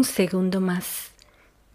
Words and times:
Un 0.00 0.04
segundo 0.04 0.62
más. 0.62 1.10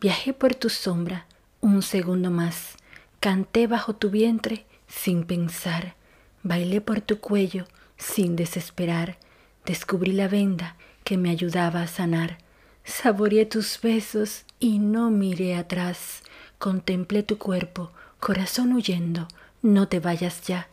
Viajé 0.02 0.33
por 0.33 0.56
tu 0.56 0.69
sombra, 0.69 1.27
un 1.61 1.83
segundo 1.83 2.31
más. 2.31 2.73
Canté 3.19 3.67
bajo 3.67 3.94
tu 3.94 4.09
vientre 4.09 4.66
sin 4.88 5.26
pensar. 5.26 5.94
Bailé 6.42 6.82
por 6.82 7.02
tu 7.02 7.20
cuello 7.20 7.68
sin 7.98 8.36
desesperar. 8.36 9.20
Descubrí 9.64 10.12
la 10.12 10.28
venda 10.28 10.76
que 11.04 11.18
me 11.18 11.30
ayudaba 11.30 11.84
a 11.84 11.88
sanar. 11.88 12.40
Saboreé 12.84 13.46
tus 13.46 13.80
besos 13.80 14.46
y 14.60 14.80
no 14.80 15.12
miré 15.12 15.55
atrás. 15.55 16.23
Contemplé 16.57 17.21
tu 17.21 17.38
cuerpo, 17.38 17.92
corazón 18.20 18.73
huyendo, 18.73 19.28
no 19.62 19.88
te 19.88 20.00
vayas 20.00 20.42
ya. 20.48 20.68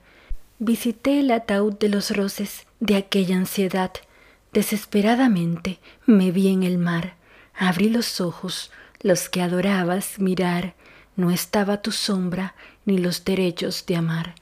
Visité 0.58 1.20
el 1.20 1.30
ataúd 1.30 1.74
de 1.74 1.90
los 1.90 2.16
roces 2.16 2.66
de 2.80 2.96
aquella 2.96 3.36
ansiedad. 3.36 3.92
Desesperadamente 4.54 5.80
me 6.06 6.30
vi 6.30 6.48
en 6.48 6.62
el 6.62 6.78
mar. 6.78 7.20
Abrí 7.54 7.88
los 7.88 8.20
ojos, 8.20 8.70
los 9.00 9.28
que 9.28 9.42
adorabas 9.42 10.18
mirar. 10.18 10.74
No 11.16 11.30
estaba 11.30 11.82
tu 11.82 11.92
sombra 11.92 12.54
ni 12.84 12.98
los 12.98 13.24
derechos 13.24 13.84
de 13.86 13.96
amar. 13.96 14.34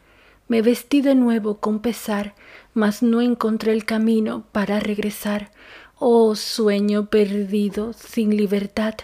Me 0.48 0.62
vestí 0.62 1.00
de 1.00 1.14
nuevo 1.14 1.58
con 1.58 1.80
pesar, 1.80 2.34
mas 2.74 3.02
no 3.02 3.20
encontré 3.20 3.72
el 3.72 3.84
camino 3.84 4.44
para 4.52 4.80
regresar. 4.80 5.50
Oh 5.98 6.34
sueño 6.34 7.06
perdido, 7.06 7.92
sin 7.92 8.36
libertad, 8.36 8.94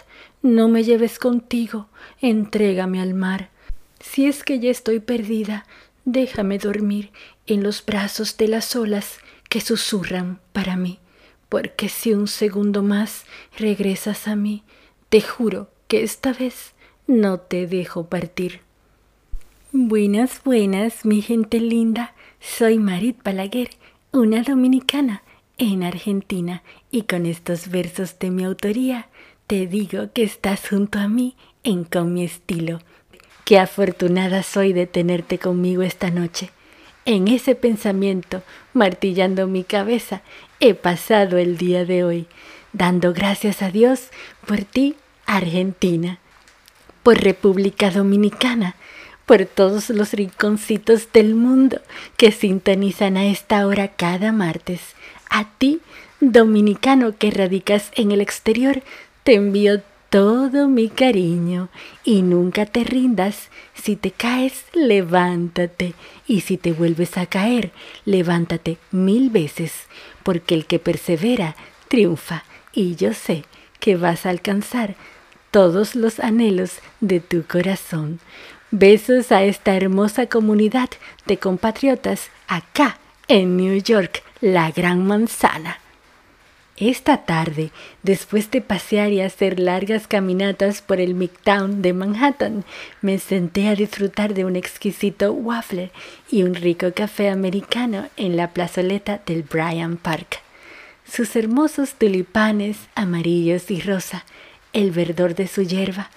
no 0.41 0.67
me 0.67 0.83
lleves 0.83 1.19
contigo, 1.19 1.87
entrégame 2.21 3.01
al 3.01 3.13
mar. 3.13 3.49
Si 3.99 4.25
es 4.25 4.43
que 4.43 4.59
ya 4.59 4.71
estoy 4.71 4.99
perdida, 4.99 5.65
déjame 6.05 6.57
dormir 6.57 7.11
en 7.45 7.63
los 7.63 7.85
brazos 7.85 8.37
de 8.37 8.47
las 8.47 8.75
olas 8.75 9.19
que 9.49 9.61
susurran 9.61 10.39
para 10.53 10.75
mí, 10.75 10.99
porque 11.49 11.89
si 11.89 12.13
un 12.13 12.27
segundo 12.27 12.83
más 12.83 13.25
regresas 13.57 14.27
a 14.27 14.35
mí, 14.35 14.63
te 15.09 15.21
juro 15.21 15.69
que 15.87 16.03
esta 16.03 16.33
vez 16.33 16.73
no 17.07 17.39
te 17.39 17.67
dejo 17.67 18.07
partir. 18.07 18.61
Buenas, 19.71 20.41
buenas, 20.43 21.05
mi 21.05 21.21
gente 21.21 21.59
linda. 21.59 22.13
Soy 22.39 22.77
Marit 22.77 23.21
Balaguer, 23.23 23.69
una 24.11 24.43
dominicana 24.43 25.23
en 25.57 25.83
Argentina, 25.83 26.63
y 26.91 27.03
con 27.03 27.25
estos 27.25 27.69
versos 27.69 28.19
de 28.19 28.29
mi 28.29 28.43
autoría 28.43 29.09
te 29.47 29.65
digo 29.65 30.11
que 30.13 30.23
estás 30.23 30.67
junto 30.69 30.99
a 30.99 31.07
mí 31.07 31.35
en 31.63 31.85
con 31.85 32.13
mi 32.13 32.25
estilo. 32.25 32.79
Qué 33.45 33.57
afortunada 33.57 34.43
soy 34.43 34.73
de 34.73 34.87
tenerte 34.87 35.39
conmigo 35.39 35.81
esta 35.81 36.11
noche. 36.11 36.49
En 37.05 37.29
ese 37.29 37.55
pensamiento, 37.55 38.43
martillando 38.73 39.47
mi 39.47 39.63
cabeza, 39.63 40.21
he 40.59 40.73
pasado 40.73 41.37
el 41.37 41.57
día 41.57 41.85
de 41.85 42.03
hoy, 42.03 42.27
dando 42.73 43.13
gracias 43.13 43.61
a 43.61 43.71
Dios 43.71 44.09
por 44.45 44.59
ti, 44.63 44.95
Argentina, 45.25 46.19
por 47.03 47.19
República 47.19 47.91
Dominicana, 47.91 48.75
por 49.25 49.45
todos 49.45 49.89
los 49.89 50.13
rinconcitos 50.13 51.11
del 51.11 51.35
mundo 51.35 51.81
que 52.15 52.31
sintonizan 52.31 53.17
a 53.17 53.25
esta 53.25 53.67
hora 53.67 53.89
cada 53.89 54.31
martes. 54.31 54.81
A 55.29 55.49
ti, 55.57 55.81
dominicano 56.21 57.15
que 57.17 57.29
radicas 57.29 57.91
en 57.95 58.11
el 58.11 58.21
exterior, 58.21 58.81
te 59.23 59.35
envío 59.35 59.81
todo 60.09 60.67
mi 60.67 60.89
cariño 60.89 61.69
y 62.03 62.21
nunca 62.21 62.65
te 62.65 62.83
rindas. 62.83 63.49
Si 63.73 63.95
te 63.95 64.11
caes, 64.11 64.65
levántate 64.73 65.93
y 66.27 66.41
si 66.41 66.57
te 66.57 66.71
vuelves 66.71 67.17
a 67.17 67.25
caer, 67.25 67.71
levántate 68.05 68.77
mil 68.91 69.29
veces, 69.29 69.73
porque 70.23 70.55
el 70.55 70.65
que 70.65 70.79
persevera 70.79 71.55
triunfa 71.87 72.43
y 72.73 72.95
yo 72.95 73.13
sé 73.13 73.43
que 73.79 73.95
vas 73.95 74.25
a 74.25 74.29
alcanzar 74.29 74.95
todos 75.51 75.95
los 75.95 76.19
anhelos 76.19 76.79
de 76.99 77.19
tu 77.19 77.43
corazón. 77.43 78.19
Besos 78.71 79.31
a 79.31 79.43
esta 79.43 79.75
hermosa 79.75 80.27
comunidad 80.27 80.89
de 81.25 81.37
compatriotas 81.37 82.29
acá 82.47 82.97
en 83.27 83.57
New 83.57 83.81
York, 83.81 84.23
la 84.41 84.71
gran 84.71 85.05
manzana. 85.05 85.79
Esta 86.79 87.25
tarde, 87.25 87.71
después 88.03 88.51
de 88.51 88.61
pasear 88.61 89.11
y 89.11 89.21
hacer 89.21 89.59
largas 89.59 90.05
caminatas 90.05 90.83
por 90.83 91.01
el 91.01 91.15
Midtown 91.15 91.81
de 91.81 91.91
Manhattan, 91.93 92.65
me 93.01 93.17
senté 93.17 93.67
a 93.67 93.73
disfrutar 93.73 94.35
de 94.35 94.45
un 94.45 94.55
exquisito 94.55 95.33
waffle 95.33 95.89
y 96.29 96.43
un 96.43 96.53
rico 96.53 96.93
café 96.93 97.29
americano 97.29 98.09
en 98.15 98.37
la 98.37 98.51
plazoleta 98.51 99.21
del 99.25 99.41
Bryant 99.41 99.99
Park. 99.99 100.41
Sus 101.03 101.35
hermosos 101.35 101.95
tulipanes 101.95 102.77
amarillos 102.93 103.71
y 103.71 103.81
rosa, 103.81 104.23
el 104.71 104.91
verdor 104.91 105.33
de 105.33 105.47
su 105.47 105.63
hierba, 105.63 106.11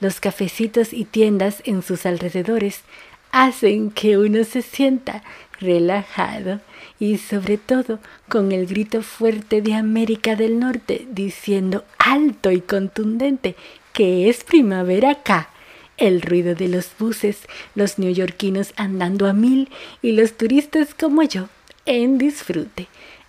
los 0.00 0.18
cafecitos 0.20 0.94
y 0.94 1.04
tiendas 1.04 1.62
en 1.66 1.82
sus 1.82 2.06
alrededores 2.06 2.80
hacen 3.32 3.90
que 3.90 4.16
uno 4.16 4.44
se 4.44 4.62
sienta 4.62 5.22
relajado 5.60 6.60
y 6.98 7.18
sobre 7.18 7.58
todo 7.58 7.98
con 8.28 8.52
el 8.52 8.66
grito 8.66 9.02
fuerte 9.02 9.62
de 9.62 9.74
América 9.74 10.36
del 10.36 10.58
Norte 10.58 11.06
diciendo 11.10 11.84
alto 11.98 12.50
y 12.50 12.60
contundente 12.60 13.56
que 13.92 14.28
es 14.28 14.44
primavera 14.44 15.10
acá. 15.10 15.50
El 15.96 16.20
ruido 16.20 16.54
de 16.54 16.68
los 16.68 16.90
buses, 16.98 17.38
los 17.74 17.98
neoyorquinos 17.98 18.74
andando 18.76 19.26
a 19.26 19.32
mil 19.32 19.70
y 20.02 20.12
los 20.12 20.34
turistas 20.34 20.94
como 20.94 21.22
yo 21.22 21.48
en 21.86 22.18
disfrute. 22.18 22.88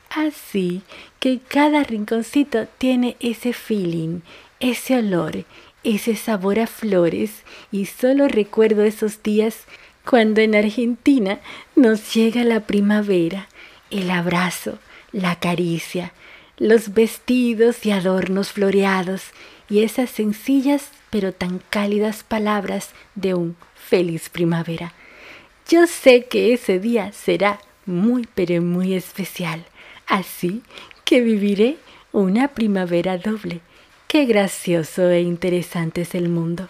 Así 0.10 0.82
que 1.20 1.40
cada 1.40 1.84
rinconcito 1.84 2.68
tiene 2.78 3.16
ese 3.20 3.54
feeling, 3.54 4.20
ese 4.60 4.98
olor, 4.98 5.46
ese 5.84 6.16
sabor 6.16 6.60
a 6.60 6.68
flores 6.68 7.44
y 7.72 7.86
solo 7.86 8.28
recuerdo 8.28 8.84
esos 8.84 9.24
días 9.24 9.66
cuando 10.08 10.42
en 10.42 10.56
Argentina 10.56 11.40
nos 11.76 12.14
llega 12.14 12.44
la 12.44 12.62
primavera, 12.62 13.50
el 13.90 14.12
abrazo, 14.12 14.80
la 15.12 15.40
caricia, 15.40 16.14
los 16.58 16.94
vestidos 16.94 17.86
y 17.86 17.92
adornos 17.92 18.52
floreados 18.52 19.31
y 19.70 19.84
esas 19.84 20.09
sencillas 20.09 20.90
pero 21.09 21.31
tan 21.31 21.59
cálidas 21.70 22.24
palabras 22.24 22.92
de 23.16 23.34
un 23.34 23.56
feliz 23.75 24.30
primavera. 24.30 24.94
Yo 25.70 25.88
sé 25.88 26.25
que 26.25 26.53
ese 26.53 26.80
día 26.80 27.12
será 27.12 27.59
muy 27.86 28.28
pero 28.36 28.62
muy 28.62 28.94
especial, 28.94 29.66
así 30.06 30.62
que 31.04 31.22
viviré 31.22 31.78
una 32.12 32.50
primavera 32.50 33.18
doble. 33.18 33.62
Qué 34.08 34.25
gracioso 34.25 35.09
e 35.09 35.22
interesante 35.22 36.02
es 36.02 36.16
el 36.16 36.30
mundo. 36.30 36.69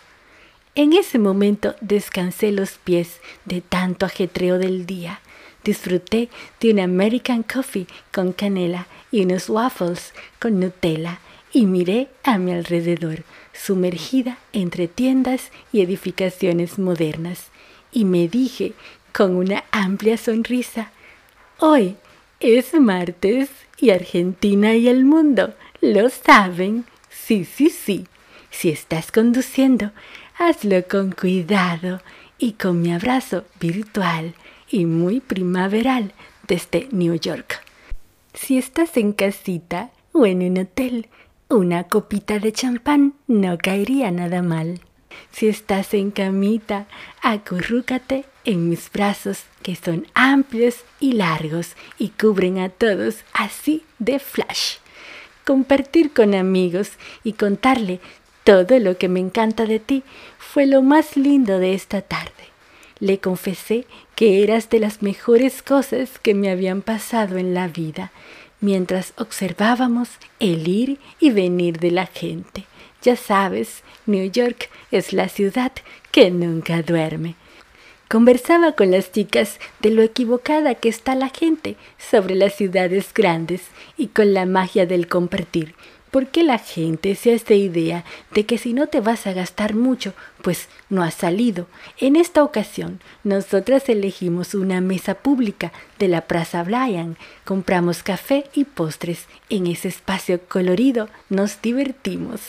En 0.76 0.94
ese 0.94 1.18
momento 1.18 1.76
descansé 1.82 2.52
los 2.52 2.74
pies 2.74 3.20
de 3.46 3.62
tanto 3.62 4.06
ajetreo 4.06 4.60
del 4.60 4.86
día. 4.86 5.22
Disfruté 5.68 6.30
de 6.62 6.72
un 6.72 6.80
American 6.80 7.44
Coffee 7.44 7.88
con 8.14 8.32
canela 8.32 8.88
y 9.12 9.26
unos 9.26 9.50
waffles 9.50 10.14
con 10.40 10.62
Nutella 10.62 11.20
y 11.52 11.66
miré 11.66 12.08
a 12.24 12.38
mi 12.38 12.54
alrededor, 12.54 13.26
sumergida 13.52 14.38
entre 14.54 14.88
tiendas 14.88 15.52
y 15.74 15.82
edificaciones 15.82 16.80
modernas. 16.80 17.48
Y 17.92 18.06
me 18.06 18.30
dije 18.30 18.72
con 19.12 19.36
una 19.36 19.66
amplia 19.72 20.16
sonrisa, 20.16 20.90
hoy 21.58 21.98
es 22.40 22.74
martes 22.74 23.50
y 23.78 23.90
Argentina 23.90 24.74
y 24.74 24.88
el 24.88 25.04
mundo 25.04 25.54
lo 25.82 26.08
saben. 26.08 26.86
Sí, 27.10 27.44
sí, 27.44 27.70
sí. 27.70 28.08
Si 28.52 28.70
estás 28.70 29.12
conduciendo, 29.12 29.92
hazlo 30.40 30.88
con 30.88 31.12
cuidado 31.12 32.00
y 32.40 32.54
con 32.54 32.82
mi 32.82 32.94
abrazo 32.94 33.44
virtual 33.60 34.34
y 34.70 34.86
muy 34.86 35.20
primaveral 35.20 36.14
desde 36.48 36.88
New 36.92 37.16
York. 37.16 37.64
Si 38.34 38.58
estás 38.58 38.98
en 38.98 39.14
casita 39.14 39.92
o 40.12 40.26
en 40.26 40.42
un 40.42 40.60
hotel, 40.60 41.08
una 41.50 41.86
copita 41.86 42.40
de 42.40 42.52
champán 42.52 43.14
no 43.28 43.58
caería 43.58 44.12
nada 44.12 44.42
mal. 44.42 44.80
Si 45.32 45.48
estás 45.48 45.94
en 45.94 46.12
camita, 46.12 46.88
acurrúcate 47.22 48.26
en 48.46 48.70
mis 48.70 48.92
brazos 48.92 49.44
que 49.62 49.76
son 49.76 50.08
amplios 50.14 50.84
y 51.00 51.14
largos 51.14 51.76
y 51.98 52.10
cubren 52.10 52.60
a 52.60 52.70
todos 52.70 53.24
así 53.34 53.84
de 54.00 54.20
flash. 54.20 54.78
Compartir 55.46 56.14
con 56.14 56.36
amigos 56.36 56.92
y 57.24 57.34
contarle 57.34 58.00
todo 58.44 58.80
lo 58.80 58.98
que 58.98 59.10
me 59.10 59.20
encanta 59.20 59.66
de 59.66 59.80
ti 59.80 60.04
fue 60.38 60.66
lo 60.66 60.82
más 60.82 61.18
lindo 61.18 61.60
de 61.60 61.74
esta 61.74 62.02
tarde. 62.02 62.32
Le 63.00 63.20
confesé 63.20 63.86
que 64.16 64.44
eras 64.44 64.70
de 64.70 64.80
las 64.80 65.02
mejores 65.02 65.62
cosas 65.62 66.18
que 66.20 66.34
me 66.34 66.50
habían 66.50 66.82
pasado 66.82 67.38
en 67.38 67.54
la 67.54 67.68
vida, 67.68 68.12
mientras 68.60 69.14
observábamos 69.18 70.10
el 70.40 70.68
ir 70.68 71.00
y 71.20 71.30
venir 71.30 71.80
de 71.80 71.92
la 71.92 72.08
gente. 72.08 72.66
Ya 73.04 73.16
sabes, 73.16 73.84
New 74.06 74.32
York 74.32 74.70
es 74.92 75.14
la 75.14 75.30
ciudad 75.30 75.72
que 76.12 76.32
nunca 76.32 76.82
duerme. 76.82 77.36
Conversaba 78.10 78.72
con 78.72 78.90
las 78.90 79.12
chicas 79.12 79.60
de 79.82 79.92
lo 79.92 80.02
equivocada 80.02 80.76
que 80.76 80.90
está 80.90 81.14
la 81.14 81.30
gente 81.30 81.76
sobre 81.98 82.36
las 82.36 82.56
ciudades 82.56 83.14
grandes 83.14 83.62
y 83.98 84.08
con 84.08 84.34
la 84.34 84.46
magia 84.46 84.86
del 84.86 85.08
compartir 85.08 85.76
¿Por 86.12 86.28
qué 86.28 86.44
la 86.44 86.58
gente 86.58 87.16
se 87.16 87.34
hace 87.34 87.58
idea 87.58 88.06
de 88.32 88.46
que 88.46 88.58
si 88.58 88.74
no 88.74 88.88
te 88.88 89.02
vas 89.02 89.28
a 89.28 89.34
gastar 89.34 89.76
mucho, 89.76 90.14
pues 90.42 90.70
no 90.90 91.04
has 91.04 91.14
salido? 91.14 91.68
En 91.98 92.16
esta 92.16 92.44
ocasión, 92.44 93.02
nosotras 93.24 93.90
elegimos 93.90 94.54
una 94.54 94.80
mesa 94.80 95.16
pública 95.16 95.74
de 96.00 96.08
la 96.08 96.22
Plaza 96.22 96.64
Bryan, 96.64 97.18
compramos 97.44 98.04
café 98.04 98.46
y 98.54 98.64
postres. 98.64 99.26
En 99.50 99.68
ese 99.68 99.90
espacio 99.90 100.40
colorido 100.48 101.10
nos 101.30 101.62
divertimos. 101.62 102.42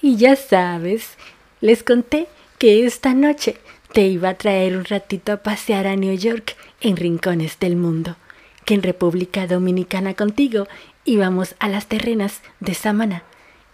Y 0.00 0.16
ya 0.16 0.34
sabes, 0.36 1.16
les 1.60 1.82
conté 1.82 2.26
que 2.58 2.86
esta 2.86 3.12
noche 3.12 3.56
te 3.92 4.06
iba 4.06 4.30
a 4.30 4.34
traer 4.34 4.76
un 4.76 4.84
ratito 4.84 5.32
a 5.32 5.38
pasear 5.38 5.86
a 5.86 5.96
New 5.96 6.16
York 6.16 6.56
en 6.80 6.96
rincones 6.96 7.58
del 7.58 7.76
mundo, 7.76 8.16
que 8.64 8.74
en 8.74 8.82
República 8.82 9.46
Dominicana 9.46 10.14
contigo 10.14 10.68
íbamos 11.04 11.54
a 11.58 11.68
las 11.68 11.86
terrenas 11.86 12.40
de 12.60 12.74
Samaná 12.74 13.22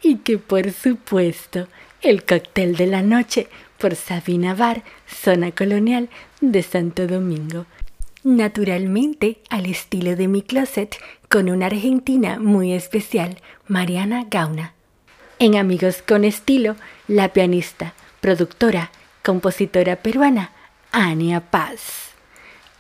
y 0.02 0.17
que 0.17 0.38
por 0.38 0.73
supuesto 0.73 1.69
el 2.02 2.25
cóctel 2.25 2.76
de 2.76 2.87
la 2.87 3.02
noche 3.02 3.49
por 3.78 3.94
Sabina 3.94 4.55
Bar, 4.55 4.82
zona 5.06 5.50
colonial 5.50 6.08
de 6.40 6.62
Santo 6.62 7.06
Domingo. 7.06 7.67
Naturalmente 8.25 9.38
al 9.50 9.67
estilo 9.67 10.17
de 10.17 10.28
mi 10.28 10.43
closet 10.43 10.96
con 11.28 11.49
una 11.49 11.67
argentina 11.67 12.38
muy 12.38 12.73
especial, 12.73 13.38
Mariana 13.69 14.26
Gauna. 14.31 14.75
En 15.38 15.56
Amigos 15.56 16.02
con 16.06 16.25
Estilo, 16.25 16.76
la 17.08 17.32
pianista, 17.32 17.94
productora, 18.20 18.90
compositora 19.23 19.96
peruana, 19.96 20.52
Ania 20.93 21.40
Paz. 21.40 22.12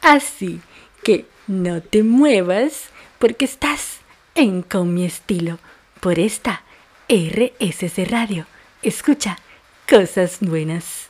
Así 0.00 0.60
que 1.02 1.26
no 1.46 1.82
te 1.82 2.02
muevas 2.02 2.88
porque 3.18 3.44
estás 3.44 4.00
en 4.36 4.60
Con 4.60 4.92
mi 4.92 5.06
estilo 5.06 5.58
por 6.00 6.18
esta 6.18 6.62
RSC 7.08 8.06
Radio. 8.10 8.46
Escucha 8.82 9.38
cosas 9.88 10.38
buenas. 10.40 11.08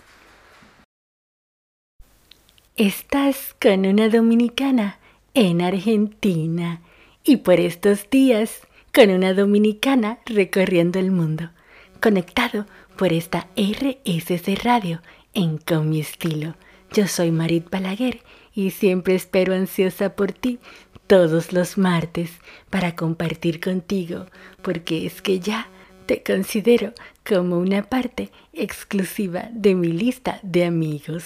Estás 2.76 3.56
con 3.61 3.84
una 3.84 4.08
dominicana 4.08 5.00
en 5.34 5.61
Argentina 5.61 6.81
y 7.25 7.38
por 7.38 7.58
estos 7.58 8.08
días 8.11 8.61
con 8.94 9.11
una 9.11 9.34
dominicana 9.34 10.19
recorriendo 10.25 11.00
el 11.00 11.11
mundo, 11.11 11.50
conectado 12.00 12.67
por 12.96 13.12
esta 13.12 13.49
RSC 13.56 14.62
Radio 14.62 15.02
en 15.34 15.58
Con 15.58 15.90
mi 15.90 15.99
estilo. 15.99 16.55
Yo 16.93 17.08
soy 17.08 17.32
Marit 17.32 17.69
Balaguer 17.70 18.20
y 18.55 18.70
siempre 18.70 19.17
espero 19.17 19.55
ansiosa 19.55 20.14
por 20.14 20.32
ti 20.32 20.61
todos 21.06 21.53
los 21.53 21.79
martes 21.79 22.31
para 22.70 22.94
compartir 22.94 23.61
contigo, 23.61 24.26
porque 24.62 25.06
es 25.06 25.23
que 25.23 25.41
ya 25.41 25.69
te 26.06 26.23
considero 26.23 26.93
como 27.29 27.58
una 27.58 27.82
parte 27.82 28.31
exclusiva 28.53 29.49
de 29.53 29.75
mi 29.75 29.88
lista 29.88 30.38
de 30.43 30.64
amigos. 30.64 31.25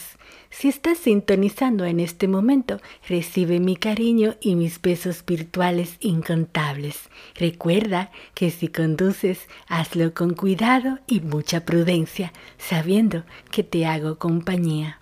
Si 0.49 0.69
estás 0.69 0.99
sintonizando 0.99 1.85
en 1.85 2.01
este 2.01 2.27
momento, 2.27 2.81
recibe 3.09 3.61
mi 3.61 3.77
cariño 3.77 4.37
y 4.41 4.57
mis 4.57 4.81
besos 4.81 5.25
virtuales 5.25 5.97
incontables. 6.01 7.09
Recuerda 7.37 8.11
que 8.35 8.51
si 8.51 8.69
conduces, 8.69 9.47
hazlo 9.69 10.13
con 10.15 10.35
cuidado 10.35 10.99
y 11.07 11.21
mucha 11.21 11.65
prudencia, 11.65 12.33
sabiendo 12.59 13.25
que 13.51 13.63
te 13.63 13.87
hago 13.87 14.19
compañía. 14.19 15.01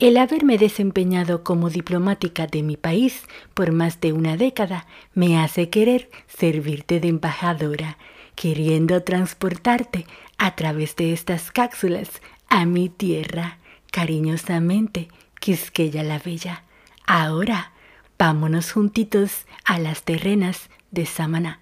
El 0.00 0.16
haberme 0.16 0.56
desempeñado 0.56 1.44
como 1.44 1.68
diplomática 1.68 2.46
de 2.46 2.62
mi 2.62 2.78
país 2.78 3.24
por 3.52 3.70
más 3.70 4.00
de 4.00 4.14
una 4.14 4.38
década 4.38 4.86
me 5.12 5.38
hace 5.38 5.68
querer 5.68 6.08
servirte 6.26 7.00
de 7.00 7.08
embajadora, 7.08 7.98
queriendo 8.34 9.02
transportarte 9.02 10.06
a 10.38 10.56
través 10.56 10.96
de 10.96 11.12
estas 11.12 11.50
cápsulas 11.50 12.22
a 12.48 12.64
mi 12.64 12.88
tierra, 12.88 13.58
cariñosamente, 13.92 15.08
Quisqueya 15.38 16.02
la 16.02 16.18
Bella. 16.18 16.64
Ahora, 17.06 17.72
vámonos 18.18 18.72
juntitos 18.72 19.44
a 19.66 19.78
las 19.78 20.04
terrenas 20.04 20.70
de 20.90 21.04
Samaná. 21.04 21.60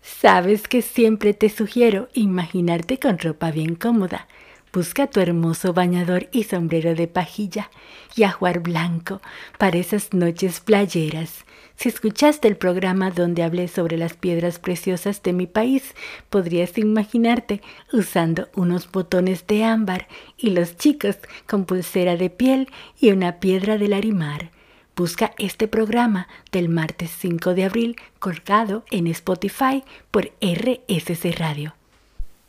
Sabes 0.00 0.66
que 0.66 0.80
siempre 0.80 1.34
te 1.34 1.50
sugiero 1.50 2.08
imaginarte 2.14 2.98
con 2.98 3.18
ropa 3.18 3.50
bien 3.50 3.74
cómoda, 3.74 4.28
Busca 4.76 5.06
tu 5.06 5.20
hermoso 5.20 5.72
bañador 5.72 6.28
y 6.32 6.42
sombrero 6.42 6.94
de 6.94 7.08
pajilla 7.08 7.70
y 8.14 8.24
ajuar 8.24 8.60
blanco 8.60 9.22
para 9.56 9.78
esas 9.78 10.12
noches 10.12 10.60
playeras. 10.60 11.46
Si 11.76 11.88
escuchaste 11.88 12.46
el 12.46 12.58
programa 12.58 13.10
donde 13.10 13.42
hablé 13.42 13.68
sobre 13.68 13.96
las 13.96 14.18
piedras 14.18 14.58
preciosas 14.58 15.22
de 15.22 15.32
mi 15.32 15.46
país, 15.46 15.94
podrías 16.28 16.76
imaginarte 16.76 17.62
usando 17.90 18.50
unos 18.54 18.92
botones 18.92 19.46
de 19.46 19.64
ámbar 19.64 20.08
y 20.36 20.50
los 20.50 20.76
chicos 20.76 21.16
con 21.46 21.64
pulsera 21.64 22.18
de 22.18 22.28
piel 22.28 22.68
y 23.00 23.12
una 23.12 23.40
piedra 23.40 23.78
del 23.78 23.94
arimar. 23.94 24.50
Busca 24.94 25.32
este 25.38 25.68
programa 25.68 26.28
del 26.52 26.68
martes 26.68 27.10
5 27.18 27.54
de 27.54 27.64
abril 27.64 27.96
colgado 28.18 28.84
en 28.90 29.06
Spotify 29.06 29.84
por 30.10 30.32
RSC 30.42 31.34
Radio. 31.38 31.72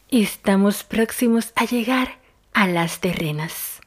Estamos 0.10 0.86
próximos 0.86 1.52
a 1.58 1.66
llegar 1.66 2.20
a 2.54 2.66
las 2.66 3.02
terrenas. 3.02 3.82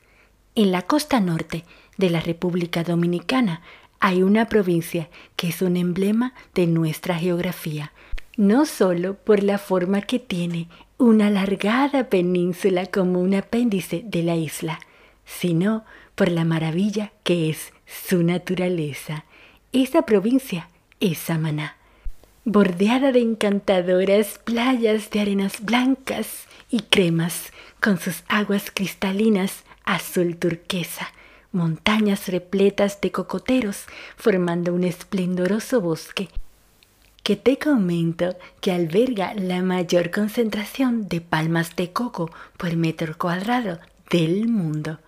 En 0.55 0.71
la 0.71 0.83
costa 0.83 1.19
norte 1.19 1.65
de 1.97 2.11
la 2.11 2.21
República 2.21 2.85
Dominicana 2.85 3.63
hay 4.01 4.23
una 4.23 4.45
provincia 4.45 5.09
que 5.37 5.49
es 5.49 5.63
un 5.63 5.79
emblema 5.79 6.35
de 6.55 6.67
nuestra 6.67 7.15
geografía, 7.15 7.95
no 8.37 8.67
solo 8.67 9.15
por 9.15 9.43
la 9.43 9.57
forma 9.57 10.03
que 10.03 10.19
tiene 10.19 10.69
una 10.99 11.29
alargada 11.29 12.11
península 12.11 12.85
como 12.85 13.19
un 13.19 13.35
apéndice 13.35 14.03
de 14.05 14.23
la 14.23 14.37
isla, 14.37 14.79
sino 15.25 15.87
por 16.17 16.31
la 16.31 16.45
maravilla 16.45 17.13
que 17.23 17.49
es 17.49 17.73
su 17.87 18.23
naturaleza. 18.23 19.25
Esa 19.73 20.03
provincia 20.03 20.69
es 21.01 21.17
Samaná 21.17 21.80
bordeada 22.45 23.13
de 23.13 23.21
encantadoras 23.21 24.39
playas 24.45 25.11
de 25.11 25.21
arenas 25.21 25.65
blancas 25.65 26.47
y 26.71 26.81
cremas, 26.81 27.53
con 27.81 27.99
sus 27.99 28.23
aguas 28.29 28.71
cristalinas 28.73 29.65
azul 29.85 30.37
turquesa, 30.37 31.13
montañas 31.53 32.29
repletas 32.29 33.01
de 33.01 33.11
cocoteros 33.11 33.85
formando 34.17 34.73
un 34.73 34.85
esplendoroso 34.85 35.81
bosque 35.81 36.29
que 37.23 37.37
te 37.37 37.59
comento 37.59 38.37
que 38.61 38.73
alberga 38.73 39.35
la 39.35 39.63
mayor 39.63 40.11
concentración 40.11 41.09
de 41.09 41.21
palmas 41.21 41.77
de 41.77 41.93
coco 41.93 42.31
por 42.57 42.75
metro 42.77 43.17
cuadrado 43.19 43.79
del 44.11 44.49
mundo. 44.49 44.99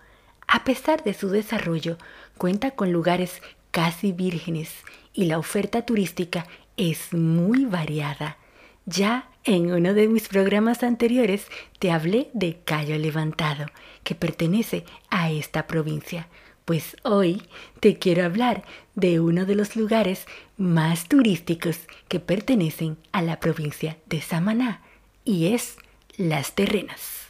A 0.47 0.63
pesar 0.63 1.03
de 1.03 1.13
su 1.13 1.29
desarrollo, 1.29 1.97
cuenta 2.37 2.71
con 2.71 2.91
lugares 2.91 3.41
casi 3.71 4.11
vírgenes 4.11 4.71
y 5.13 5.25
la 5.25 5.39
oferta 5.39 5.83
turística 5.83 6.45
es 6.77 7.13
muy 7.13 7.65
variada. 7.65 8.37
Ya 8.85 9.29
en 9.45 9.71
uno 9.71 9.93
de 9.93 10.07
mis 10.07 10.27
programas 10.27 10.83
anteriores 10.83 11.47
te 11.79 11.91
hablé 11.91 12.29
de 12.33 12.59
Cayo 12.63 12.97
Levantado, 12.97 13.65
que 14.03 14.15
pertenece 14.15 14.85
a 15.09 15.31
esta 15.31 15.67
provincia. 15.67 16.27
Pues 16.65 16.95
hoy 17.03 17.43
te 17.79 17.97
quiero 17.97 18.23
hablar 18.23 18.63
de 18.95 19.19
uno 19.19 19.45
de 19.45 19.55
los 19.55 19.75
lugares 19.75 20.25
más 20.57 21.07
turísticos 21.07 21.79
que 22.07 22.19
pertenecen 22.19 22.97
a 23.11 23.21
la 23.21 23.39
provincia 23.39 23.97
de 24.05 24.21
Samaná, 24.21 24.81
y 25.25 25.53
es 25.53 25.77
Las 26.17 26.55
Terrenas. 26.55 27.27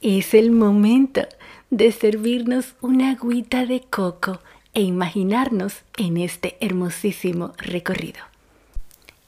Es 0.00 0.34
el 0.34 0.50
momento 0.50 1.22
de 1.70 1.92
servirnos 1.92 2.74
una 2.80 3.10
agüita 3.12 3.66
de 3.66 3.80
coco 3.80 4.40
e 4.74 4.82
imaginarnos 4.82 5.82
en 5.96 6.16
este 6.16 6.56
hermosísimo 6.60 7.52
recorrido. 7.58 8.27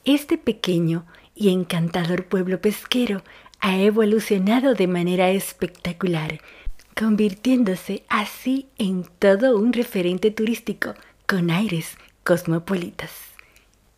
Este 0.07 0.39
pequeño 0.39 1.05
y 1.35 1.51
encantador 1.51 2.25
pueblo 2.25 2.63
pesquero 2.63 3.23
ha 3.61 3.77
evolucionado 3.77 4.73
de 4.73 4.87
manera 4.87 5.29
espectacular, 5.29 6.41
convirtiéndose 6.99 8.05
así 8.09 8.67
en 8.79 9.05
todo 9.19 9.59
un 9.59 9.75
referente 9.75 10.31
turístico 10.31 10.95
con 11.29 11.51
aires 11.51 11.99
cosmopolitas. 12.25 13.11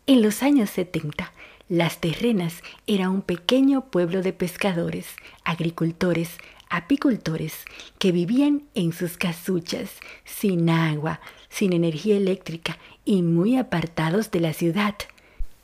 En 0.05 0.21
los 0.21 0.43
años 0.43 0.71
70, 0.71 1.31
Las 1.69 2.01
Terrenas 2.01 2.61
era 2.85 3.09
un 3.09 3.21
pequeño 3.21 3.85
pueblo 3.85 4.21
de 4.21 4.33
pescadores, 4.33 5.07
agricultores, 5.45 6.31
apicultores 6.69 7.63
que 7.97 8.11
vivían 8.11 8.63
en 8.75 8.91
sus 8.91 9.15
casuchas, 9.15 9.89
sin 10.25 10.69
agua, 10.69 11.21
sin 11.47 11.71
energía 11.71 12.17
eléctrica 12.17 12.77
y 13.05 13.21
muy 13.21 13.55
apartados 13.55 14.31
de 14.31 14.41
la 14.41 14.51
ciudad. 14.51 14.95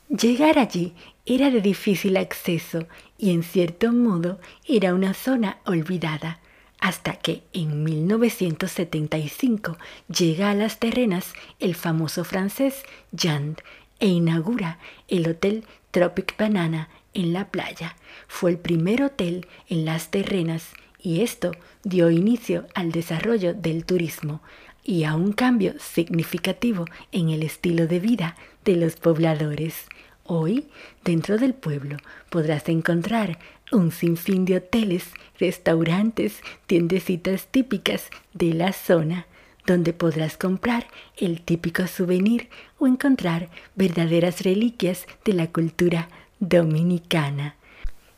Llegar 0.10 0.58
allí 0.58 0.94
era 1.28 1.52
de 1.52 1.62
difícil 1.62 2.18
acceso 2.18 2.88
y 3.20 3.30
en 3.30 3.44
cierto 3.44 3.94
modo 3.94 4.40
era 4.68 4.96
una 4.96 5.14
zona 5.14 5.60
olvidada, 5.66 6.40
hasta 6.80 7.14
que 7.18 7.44
en 7.54 7.84
1975 7.84 9.78
llega 10.08 10.50
a 10.50 10.56
las 10.56 10.80
terrenas 10.80 11.34
el 11.60 11.76
famoso 11.76 12.24
francés 12.24 12.82
Jean 13.12 13.58
e 14.00 14.08
inaugura 14.08 14.80
el 15.10 15.30
Hotel 15.30 15.64
Tropic 15.92 16.36
Banana 16.40 16.90
en 17.14 17.32
la 17.32 17.50
playa. 17.50 17.96
Fue 18.28 18.50
el 18.50 18.58
primer 18.58 19.04
hotel 19.04 19.46
en 19.68 19.86
las 19.86 20.10
terrenas 20.10 20.72
y 21.00 21.22
esto 21.22 21.52
dio 21.84 22.10
inicio 22.10 22.66
al 22.74 22.92
desarrollo 22.92 23.54
del 23.54 23.86
turismo 23.86 24.42
y 24.84 25.04
a 25.04 25.14
un 25.14 25.34
cambio 25.34 25.76
significativo 25.80 26.86
en 27.12 27.30
el 27.30 27.44
estilo 27.44 27.86
de 27.86 28.00
vida 28.00 28.36
de 28.70 28.76
los 28.76 28.98
pobladores. 28.98 29.88
Hoy, 30.26 30.68
dentro 31.04 31.40
del 31.40 31.56
pueblo, 31.56 31.98
podrás 32.30 32.70
encontrar 32.70 33.40
un 33.72 33.92
sinfín 33.92 34.46
de 34.46 34.58
hoteles, 34.58 35.06
restaurantes, 35.40 36.42
tiendecitas 36.68 37.48
típicas 37.48 38.12
de 38.34 38.54
la 38.54 38.72
zona, 38.72 39.26
donde 39.66 39.92
podrás 39.92 40.38
comprar 40.38 40.86
el 41.18 41.42
típico 41.42 41.88
souvenir 41.88 42.50
o 42.78 42.86
encontrar 42.86 43.50
verdaderas 43.74 44.44
reliquias 44.44 45.08
de 45.26 45.34
la 45.34 45.48
cultura 45.48 46.08
dominicana. 46.40 47.56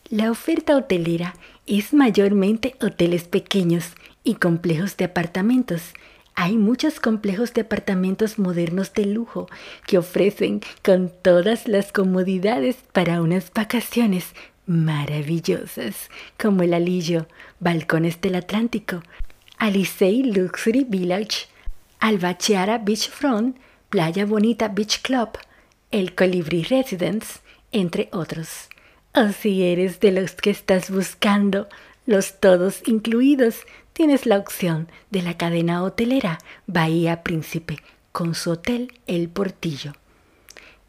La 0.10 0.30
oferta 0.30 0.76
hotelera 0.76 1.34
es 1.66 1.94
mayormente 1.94 2.76
hoteles 2.82 3.24
pequeños 3.24 3.94
y 4.26 4.36
complejos 4.36 4.98
de 4.98 5.06
apartamentos. 5.06 5.94
Hay 6.36 6.58
muchos 6.58 7.00
complejos 7.00 7.54
de 7.54 7.62
apartamentos 7.62 8.40
modernos 8.40 8.94
de 8.94 9.06
lujo 9.06 9.48
que 9.86 9.98
ofrecen 9.98 10.62
con 10.84 11.12
todas 11.22 11.68
las 11.68 11.92
comodidades 11.92 12.78
para 12.94 13.22
unas 13.22 13.52
vacaciones 13.54 14.34
maravillosas, 14.66 16.10
como 16.40 16.64
el 16.64 16.74
Alillo, 16.74 17.28
Balcones 17.60 18.22
del 18.22 18.36
Atlántico, 18.36 19.04
Alisei 19.58 20.24
Luxury 20.24 20.86
Village, 20.88 21.48
Albacheara 22.00 22.78
Beachfront, 22.80 23.58
Playa 23.90 24.26
Bonita 24.26 24.70
Beach 24.70 25.02
Club, 25.02 25.30
el 25.92 26.16
Colibri 26.16 26.64
Residence, 26.64 27.42
entre 27.72 28.10
otros. 28.12 28.70
O 29.14 29.28
si 29.34 29.64
eres 29.64 30.00
de 30.00 30.14
los 30.14 30.32
que 30.32 30.50
estás 30.50 30.90
buscando 30.90 31.68
los 32.06 32.40
todos 32.40 32.82
incluidos, 32.88 33.58
tienes 34.02 34.26
la 34.26 34.40
opción 34.40 34.88
de 35.12 35.22
la 35.22 35.38
cadena 35.38 35.84
hotelera 35.84 36.40
Bahía 36.66 37.22
Príncipe 37.22 37.78
con 38.12 38.34
su 38.34 38.50
hotel 38.50 38.94
El 39.06 39.30
Portillo. 39.30 39.94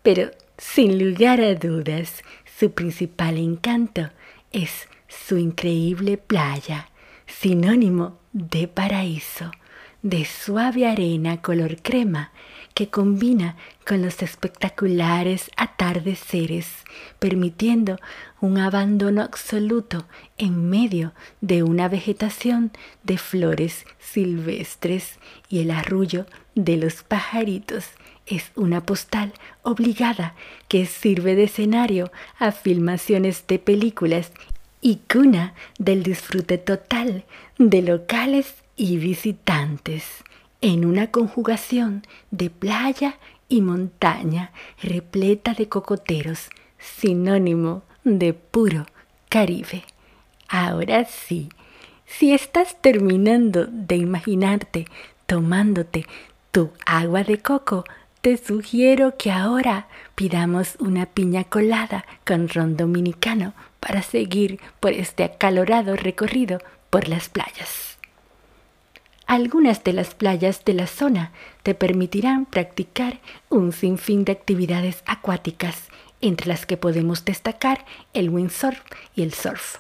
Pero, 0.03 0.31
sin 0.57 0.99
lugar 0.99 1.39
a 1.43 1.55
dudas, 1.55 2.23
su 2.59 2.73
principal 2.73 3.37
encanto 3.37 4.09
es 4.51 4.89
su 5.09 5.37
increíble 5.37 6.17
playa, 6.17 6.89
sinónimo 7.27 8.17
de 8.33 8.67
paraíso, 8.67 9.51
de 10.01 10.25
suave 10.25 10.87
arena 10.87 11.43
color 11.43 11.83
crema 11.83 12.32
que 12.75 12.89
combina 12.89 13.57
con 13.87 14.03
los 14.03 14.23
espectaculares 14.23 15.51
atardeceres, 15.57 16.69
permitiendo 17.19 17.99
un 18.41 18.59
abandono 18.59 19.23
absoluto 19.23 20.07
en 20.39 20.69
medio 20.71 21.13
de 21.41 21.63
una 21.63 21.89
vegetación 21.89 22.73
de 23.03 23.19
flores 23.19 23.85
silvestres. 23.99 25.19
Y 25.49 25.61
el 25.61 25.71
arrullo 25.71 26.27
de 26.55 26.77
los 26.77 27.03
pajaritos 27.03 27.87
es 28.27 28.53
una 28.55 28.85
postal 28.85 29.33
obligada 29.63 30.35
que 30.69 30.87
sirve 30.87 31.35
de 31.35 31.45
escenario 31.45 32.13
a 32.39 32.53
filmaciones 32.53 33.47
de 33.47 33.59
películas 33.59 34.33
y 34.81 35.01
cuna 35.11 35.55
del 35.79 36.03
disfrute 36.03 36.59
total 36.59 37.25
de 37.59 37.83
locales 37.83 38.55
y 38.77 38.97
visitantes, 38.97 40.25
en 40.63 40.87
una 40.87 41.11
conjugación 41.11 42.03
de 42.31 42.49
playa 42.49 43.19
y 43.49 43.61
montaña 43.61 44.53
repleta 44.81 45.53
de 45.53 45.69
cocoteros, 45.69 46.49
sinónimo 46.79 47.83
de 48.05 48.33
puro 48.33 48.87
Caribe. 49.29 49.85
Ahora 50.49 51.05
sí, 51.05 51.51
si 52.07 52.33
estás 52.33 52.81
terminando 52.81 53.67
de 53.67 53.97
imaginarte 53.97 54.87
tomándote 55.27 56.07
tu 56.53 56.71
agua 56.87 57.25
de 57.25 57.39
coco, 57.39 57.85
te 58.21 58.37
sugiero 58.37 59.17
que 59.17 59.33
ahora 59.33 59.89
pidamos 60.15 60.77
una 60.79 61.07
piña 61.07 61.43
colada 61.45 62.05
con 62.25 62.49
ron 62.49 62.77
dominicano 62.77 63.53
para 63.81 64.01
seguir 64.03 64.61
por 64.79 64.93
este 64.93 65.25
acalorado 65.25 65.97
recorrido 65.97 66.59
por 66.89 67.09
las 67.09 67.29
playas. 67.29 67.92
Algunas 69.27 69.85
de 69.85 69.93
las 69.93 70.15
playas 70.15 70.65
de 70.65 70.75
la 70.75 70.87
zona 70.87 71.33
te 71.63 71.75
permitirán 71.75 72.45
practicar 72.45 73.21
un 73.49 73.73
sinfín 73.73 74.25
de 74.25 74.33
actividades 74.33 75.03
acuáticas, 75.07 75.89
entre 76.21 76.49
las 76.49 76.67
que 76.67 76.77
podemos 76.77 77.25
destacar 77.25 77.85
el 78.15 78.31
windsurf 78.31 78.81
y 79.15 79.23
el 79.23 79.33
surf. 79.33 79.79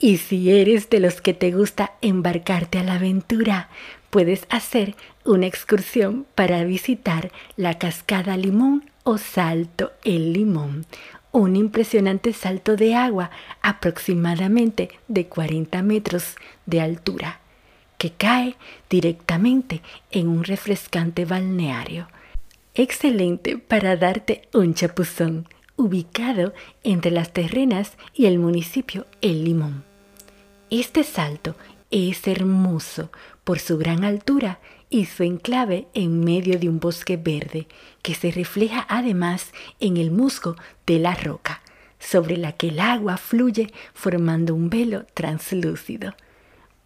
Y 0.00 0.18
si 0.18 0.50
eres 0.50 0.90
de 0.90 1.00
los 1.00 1.20
que 1.20 1.34
te 1.34 1.50
gusta 1.50 1.94
embarcarte 2.02 2.78
a 2.78 2.84
la 2.84 2.94
aventura, 2.94 3.68
puedes 4.10 4.46
hacer 4.48 4.94
una 5.24 5.46
excursión 5.46 6.26
para 6.34 6.62
visitar 6.64 7.32
la 7.56 7.78
cascada 7.78 8.36
Limón 8.36 8.90
o 9.02 9.18
Salto 9.18 9.92
El 10.04 10.32
Limón, 10.32 10.86
un 11.32 11.56
impresionante 11.56 12.32
salto 12.32 12.76
de 12.76 12.94
agua 12.94 13.30
aproximadamente 13.60 14.90
de 15.08 15.26
40 15.26 15.82
metros 15.82 16.36
de 16.66 16.80
altura, 16.80 17.40
que 17.98 18.12
cae 18.12 18.56
directamente 18.88 19.82
en 20.10 20.28
un 20.28 20.44
refrescante 20.44 21.24
balneario. 21.24 22.08
Excelente 22.74 23.58
para 23.58 23.96
darte 23.96 24.48
un 24.54 24.72
chapuzón, 24.72 25.48
ubicado 25.76 26.54
entre 26.84 27.10
las 27.10 27.32
terrenas 27.32 27.92
y 28.14 28.26
el 28.26 28.38
municipio 28.38 29.06
El 29.20 29.44
Limón. 29.44 29.84
Este 30.70 31.02
salto 31.02 31.56
es 31.90 32.26
hermoso 32.28 33.10
por 33.44 33.58
su 33.58 33.78
gran 33.78 34.04
altura 34.04 34.60
y 34.90 35.06
su 35.06 35.22
enclave 35.22 35.88
en 35.94 36.20
medio 36.20 36.58
de 36.58 36.68
un 36.68 36.80
bosque 36.80 37.16
verde 37.16 37.66
que 38.02 38.14
se 38.14 38.30
refleja 38.30 38.86
además 38.88 39.52
en 39.80 39.96
el 39.96 40.10
musgo 40.10 40.56
de 40.86 40.98
la 40.98 41.14
roca, 41.14 41.62
sobre 41.98 42.36
la 42.36 42.52
que 42.52 42.68
el 42.68 42.78
agua 42.80 43.16
fluye 43.16 43.72
formando 43.92 44.54
un 44.54 44.70
velo 44.70 45.04
translúcido. 45.14 46.14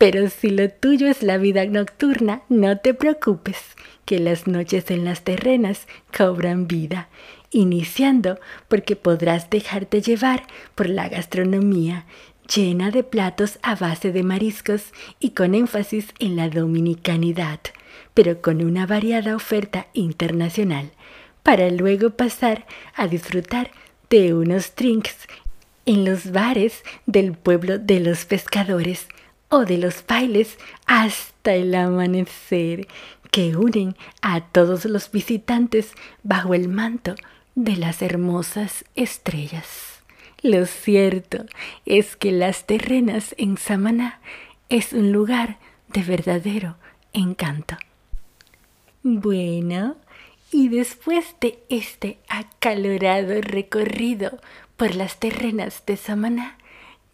Pero 0.03 0.29
si 0.31 0.51
lo 0.51 0.69
tuyo 0.69 1.07
es 1.07 1.23
la 1.23 1.39
vida 1.39 1.65
nocturna, 1.65 2.43
no 2.49 2.77
te 2.77 2.93
preocupes, 2.93 3.57
que 4.05 4.19
las 4.19 4.49
noches 4.49 4.91
en 4.91 5.05
las 5.05 5.23
terrenas 5.23 5.87
cobran 6.19 6.67
vida, 6.67 7.09
iniciando 7.53 8.41
porque 8.67 8.97
podrás 8.97 9.49
dejarte 9.49 10.01
llevar 10.03 10.43
por 10.75 10.89
la 10.89 11.09
gastronomía 11.09 12.05
llena 12.53 12.91
de 12.91 13.05
platos 13.05 13.61
a 13.63 13.77
base 13.77 14.11
de 14.11 14.25
mariscos 14.25 14.87
y 15.21 15.31
con 15.31 15.55
énfasis 15.55 16.09
en 16.19 16.35
la 16.35 16.49
dominicanidad, 16.49 17.61
pero 18.13 18.43
con 18.43 18.61
una 18.61 18.89
variada 18.89 19.37
oferta 19.37 19.87
internacional, 19.93 20.91
para 21.45 21.71
luego 21.71 22.11
pasar 22.11 22.67
a 22.97 23.07
disfrutar 23.07 23.71
de 24.11 24.35
unos 24.35 24.75
drinks 24.75 25.29
en 25.87 26.05
los 26.05 26.33
bares 26.33 26.83
del 27.07 27.35
pueblo 27.35 27.79
de 27.79 28.01
los 28.01 28.25
pescadores 28.25 29.07
o 29.53 29.67
de 29.67 29.77
los 29.77 30.03
bailes 30.07 30.59
hasta 30.87 31.53
el 31.53 31.75
amanecer 31.75 32.89
que 33.31 33.55
unen 33.55 33.95
a 34.23 34.41
todos 34.41 34.87
los 34.87 35.13
visitantes 35.13 35.93
bajo 36.23 36.55
el 36.55 36.69
manto 36.69 37.15
de 37.55 37.77
las 37.77 38.01
hermosas 38.01 38.87
estrellas. 38.95 40.01
Lo 40.41 40.65
cierto 40.65 41.45
es 41.85 42.17
que 42.17 42.33
las 42.33 42.67
terrenas 42.67 43.35
en 43.37 43.59
Samaná 43.59 44.21
es 44.71 44.95
un 44.95 45.13
lugar 45.13 45.59
de 45.89 46.03
verdadero 46.03 46.77
encanto. 47.13 47.77
Bueno, 49.03 49.97
y 50.51 50.69
después 50.69 51.37
de 51.43 51.63
este 51.69 52.19
acalorado 52.27 53.39
recorrido 53.43 54.41
por 54.79 54.95
las 54.95 55.21
terrenas 55.21 55.83
de 55.85 55.99
Samaná, 55.99 56.57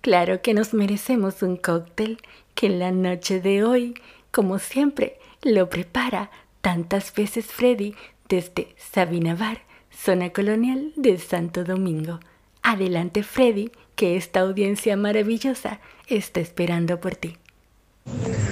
claro 0.00 0.42
que 0.42 0.54
nos 0.54 0.74
merecemos 0.74 1.42
un 1.42 1.56
cóctel 1.56 2.18
que 2.54 2.66
en 2.66 2.78
la 2.78 2.92
noche 2.92 3.40
de 3.40 3.64
hoy, 3.64 3.94
como 4.30 4.58
siempre, 4.58 5.18
lo 5.42 5.68
prepara 5.68 6.30
tantas 6.60 7.14
veces 7.14 7.46
Freddy 7.46 7.94
desde 8.28 8.74
Sabinabar, 8.92 9.62
zona 9.90 10.30
colonial 10.30 10.92
de 10.96 11.18
Santo 11.18 11.64
Domingo. 11.64 12.20
Adelante 12.62 13.22
Freddy, 13.22 13.70
que 13.96 14.16
esta 14.16 14.40
audiencia 14.40 14.96
maravillosa 14.96 15.80
está 16.06 16.40
esperando 16.40 17.00
por 17.00 17.16
ti. 17.16 17.36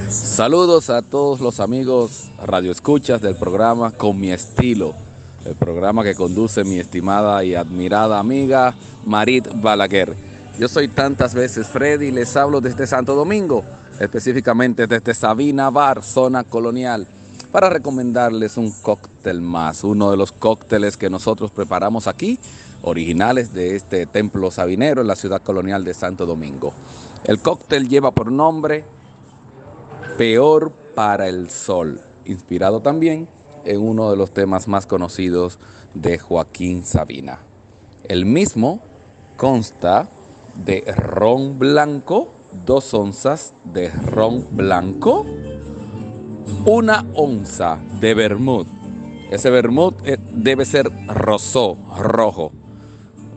Saludos 0.08 0.90
a 0.90 1.02
todos 1.02 1.40
los 1.40 1.60
amigos 1.60 2.30
radioescuchas 2.44 3.20
del 3.20 3.36
programa 3.36 3.90
Con 3.90 4.20
mi 4.20 4.30
estilo, 4.30 4.94
el 5.44 5.54
programa 5.54 6.04
que 6.04 6.14
conduce 6.14 6.64
mi 6.64 6.78
estimada 6.78 7.44
y 7.44 7.54
admirada 7.54 8.18
amiga 8.18 8.74
Marit 9.04 9.48
Balaguer. 9.54 10.16
Yo 10.58 10.68
soy 10.68 10.88
tantas 10.88 11.34
veces 11.34 11.66
Freddy 11.66 12.06
y 12.06 12.10
les 12.10 12.34
hablo 12.34 12.62
desde 12.62 12.86
Santo 12.86 13.14
Domingo, 13.14 13.62
específicamente 14.00 14.86
desde 14.86 15.12
Sabina 15.12 15.68
Bar, 15.68 16.02
zona 16.02 16.44
colonial, 16.44 17.06
para 17.52 17.68
recomendarles 17.68 18.56
un 18.56 18.70
cóctel 18.70 19.42
más, 19.42 19.84
uno 19.84 20.10
de 20.10 20.16
los 20.16 20.32
cócteles 20.32 20.96
que 20.96 21.10
nosotros 21.10 21.50
preparamos 21.50 22.06
aquí 22.06 22.38
originales 22.80 23.52
de 23.52 23.76
este 23.76 24.06
templo 24.06 24.50
sabinero 24.50 25.02
en 25.02 25.08
la 25.08 25.16
ciudad 25.16 25.42
colonial 25.42 25.84
de 25.84 25.92
Santo 25.92 26.24
Domingo. 26.24 26.72
El 27.24 27.38
cóctel 27.40 27.86
lleva 27.86 28.12
por 28.12 28.32
nombre 28.32 28.86
Peor 30.16 30.72
para 30.94 31.28
el 31.28 31.50
Sol, 31.50 32.00
inspirado 32.24 32.80
también 32.80 33.28
en 33.66 33.82
uno 33.82 34.10
de 34.10 34.16
los 34.16 34.30
temas 34.30 34.68
más 34.68 34.86
conocidos 34.86 35.58
de 35.92 36.18
Joaquín 36.18 36.82
Sabina. 36.82 37.40
El 38.04 38.24
mismo 38.24 38.80
consta 39.36 40.08
de 40.64 40.82
ron 40.96 41.58
blanco, 41.58 42.30
dos 42.64 42.92
onzas 42.94 43.52
de 43.64 43.90
ron 43.90 44.46
blanco, 44.52 45.26
una 46.64 47.04
onza 47.14 47.78
de 48.00 48.14
vermut. 48.14 48.66
Ese 49.30 49.50
vermut 49.50 50.06
eh, 50.06 50.18
debe 50.32 50.64
ser 50.64 50.90
rosó, 51.08 51.76
rojo. 51.98 52.52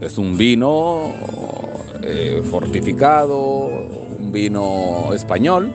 Es 0.01 0.17
un 0.17 0.37
vino 0.37 1.13
eh, 2.01 2.41
fortificado, 2.49 3.67
un 4.19 4.31
vino 4.31 5.13
español. 5.13 5.73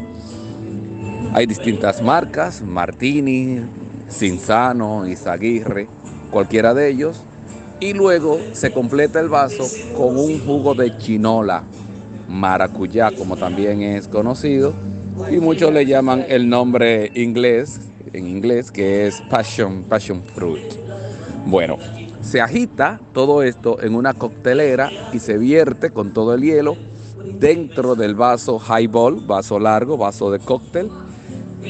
Hay 1.34 1.46
distintas 1.46 2.00
marcas, 2.00 2.62
Martini, 2.62 3.60
Cinzano, 4.08 5.06
Izaguirre, 5.06 5.88
cualquiera 6.30 6.74
de 6.74 6.88
ellos. 6.90 7.22
Y 7.81 7.93
luego 7.93 8.38
se 8.52 8.73
completa 8.73 9.21
el 9.21 9.28
vaso 9.28 9.64
con 9.97 10.16
un 10.16 10.40
jugo 10.40 10.75
de 10.75 10.97
chinola, 10.97 11.64
maracuyá, 12.28 13.11
como 13.11 13.37
también 13.37 13.83
es 13.83 14.09
conocido. 14.09 14.73
Y 15.31 15.37
muchos 15.38 15.73
le 15.73 15.85
llaman 15.85 16.25
el 16.28 16.49
nombre 16.49 17.11
inglés, 17.14 17.81
en 18.12 18.26
inglés, 18.26 18.71
que 18.71 19.07
es 19.07 19.21
passion, 19.23 19.85
passion 19.85 20.23
fruit. 20.23 20.75
Bueno, 21.47 21.76
se 22.23 22.40
agita 22.40 23.00
todo 23.12 23.43
esto 23.43 23.83
en 23.83 23.95
una 23.95 24.14
coctelera 24.14 24.90
y 25.12 25.19
se 25.19 25.37
vierte 25.37 25.90
con 25.90 26.12
todo 26.12 26.35
el 26.35 26.43
hielo 26.43 26.76
dentro 27.38 27.95
del 27.95 28.14
vaso 28.14 28.59
highball, 28.61 29.21
vaso 29.26 29.59
largo, 29.59 29.97
vaso 29.97 30.31
de 30.31 30.38
cóctel, 30.38 30.90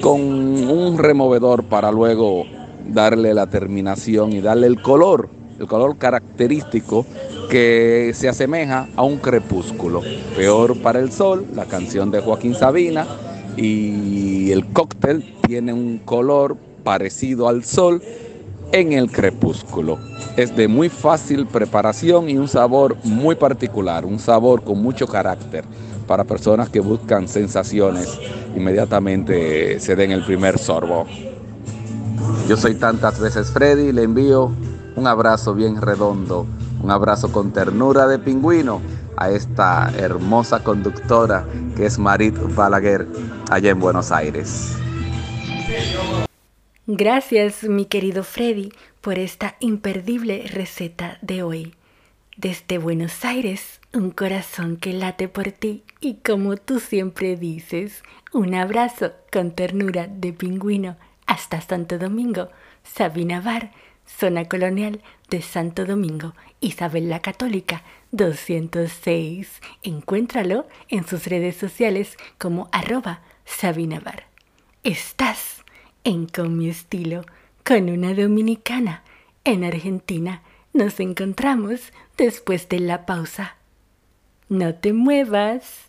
con 0.00 0.20
un 0.20 0.98
removedor 0.98 1.64
para 1.64 1.90
luego 1.90 2.44
darle 2.86 3.34
la 3.34 3.46
terminación 3.46 4.32
y 4.32 4.40
darle 4.40 4.66
el 4.66 4.80
color, 4.80 5.28
el 5.58 5.66
color 5.66 5.96
característico 5.96 7.06
que 7.48 8.12
se 8.14 8.28
asemeja 8.28 8.88
a 8.96 9.02
un 9.02 9.18
crepúsculo. 9.18 10.02
Peor 10.36 10.80
para 10.80 10.98
el 10.98 11.12
sol, 11.12 11.46
la 11.54 11.66
canción 11.66 12.10
de 12.10 12.20
Joaquín 12.20 12.54
Sabina, 12.54 13.06
y 13.56 14.50
el 14.50 14.66
cóctel 14.66 15.34
tiene 15.46 15.72
un 15.72 15.98
color 15.98 16.56
parecido 16.82 17.48
al 17.48 17.64
sol 17.64 18.02
en 18.72 18.92
el 18.92 19.10
crepúsculo. 19.10 19.98
Es 20.36 20.56
de 20.56 20.66
muy 20.66 20.88
fácil 20.88 21.46
preparación 21.46 22.28
y 22.28 22.36
un 22.36 22.48
sabor 22.48 22.96
muy 23.04 23.36
particular, 23.36 24.04
un 24.04 24.18
sabor 24.18 24.62
con 24.62 24.82
mucho 24.82 25.06
carácter 25.06 25.64
para 26.06 26.24
personas 26.24 26.68
que 26.68 26.80
buscan 26.80 27.28
sensaciones, 27.28 28.18
inmediatamente 28.54 29.80
se 29.80 29.96
den 29.96 30.10
el 30.10 30.24
primer 30.24 30.58
sorbo. 30.58 31.06
Yo 32.48 32.56
soy 32.56 32.74
tantas 32.74 33.18
veces 33.18 33.50
Freddy, 33.50 33.92
le 33.92 34.02
envío 34.02 34.50
un 34.96 35.06
abrazo 35.06 35.54
bien 35.54 35.80
redondo, 35.80 36.46
un 36.82 36.90
abrazo 36.90 37.32
con 37.32 37.52
ternura 37.52 38.06
de 38.06 38.18
pingüino 38.18 38.80
a 39.16 39.30
esta 39.30 39.92
hermosa 39.96 40.62
conductora 40.62 41.46
que 41.76 41.86
es 41.86 41.98
Marit 41.98 42.36
Balaguer 42.54 43.06
allá 43.50 43.70
en 43.70 43.80
Buenos 43.80 44.12
Aires. 44.12 44.76
Gracias, 46.86 47.64
mi 47.64 47.86
querido 47.86 48.24
Freddy, 48.24 48.70
por 49.00 49.18
esta 49.18 49.56
imperdible 49.60 50.44
receta 50.52 51.18
de 51.22 51.42
hoy. 51.42 51.74
Desde 52.36 52.78
Buenos 52.78 53.24
Aires, 53.24 53.80
un 53.94 54.10
corazón 54.10 54.76
que 54.76 54.92
late 54.92 55.28
por 55.28 55.52
ti 55.52 55.84
y 56.00 56.16
como 56.16 56.56
tú 56.56 56.80
siempre 56.80 57.36
dices, 57.36 58.02
un 58.32 58.54
abrazo 58.54 59.12
con 59.32 59.52
ternura 59.52 60.08
de 60.08 60.32
pingüino 60.32 60.96
hasta 61.26 61.60
Santo 61.60 61.98
Domingo, 61.98 62.48
Sabina 62.82 63.40
Bar, 63.40 63.70
zona 64.06 64.46
colonial 64.46 65.00
de 65.30 65.42
Santo 65.42 65.84
Domingo, 65.84 66.34
Isabel 66.60 67.08
la 67.08 67.20
Católica 67.20 67.82
206. 68.12 69.60
Encuéntralo 69.82 70.66
en 70.88 71.06
sus 71.06 71.26
redes 71.26 71.56
sociales 71.56 72.16
como 72.38 72.68
arroba 72.72 73.22
Sabinabar. 73.44 74.26
Estás 74.82 75.64
en 76.04 76.26
Con 76.26 76.56
mi 76.56 76.68
estilo, 76.68 77.24
con 77.64 77.88
una 77.90 78.14
dominicana. 78.14 79.02
En 79.44 79.64
Argentina 79.64 80.42
nos 80.72 81.00
encontramos 81.00 81.92
después 82.16 82.68
de 82.68 82.80
la 82.80 83.06
pausa. 83.06 83.56
No 84.48 84.74
te 84.74 84.92
muevas. 84.92 85.88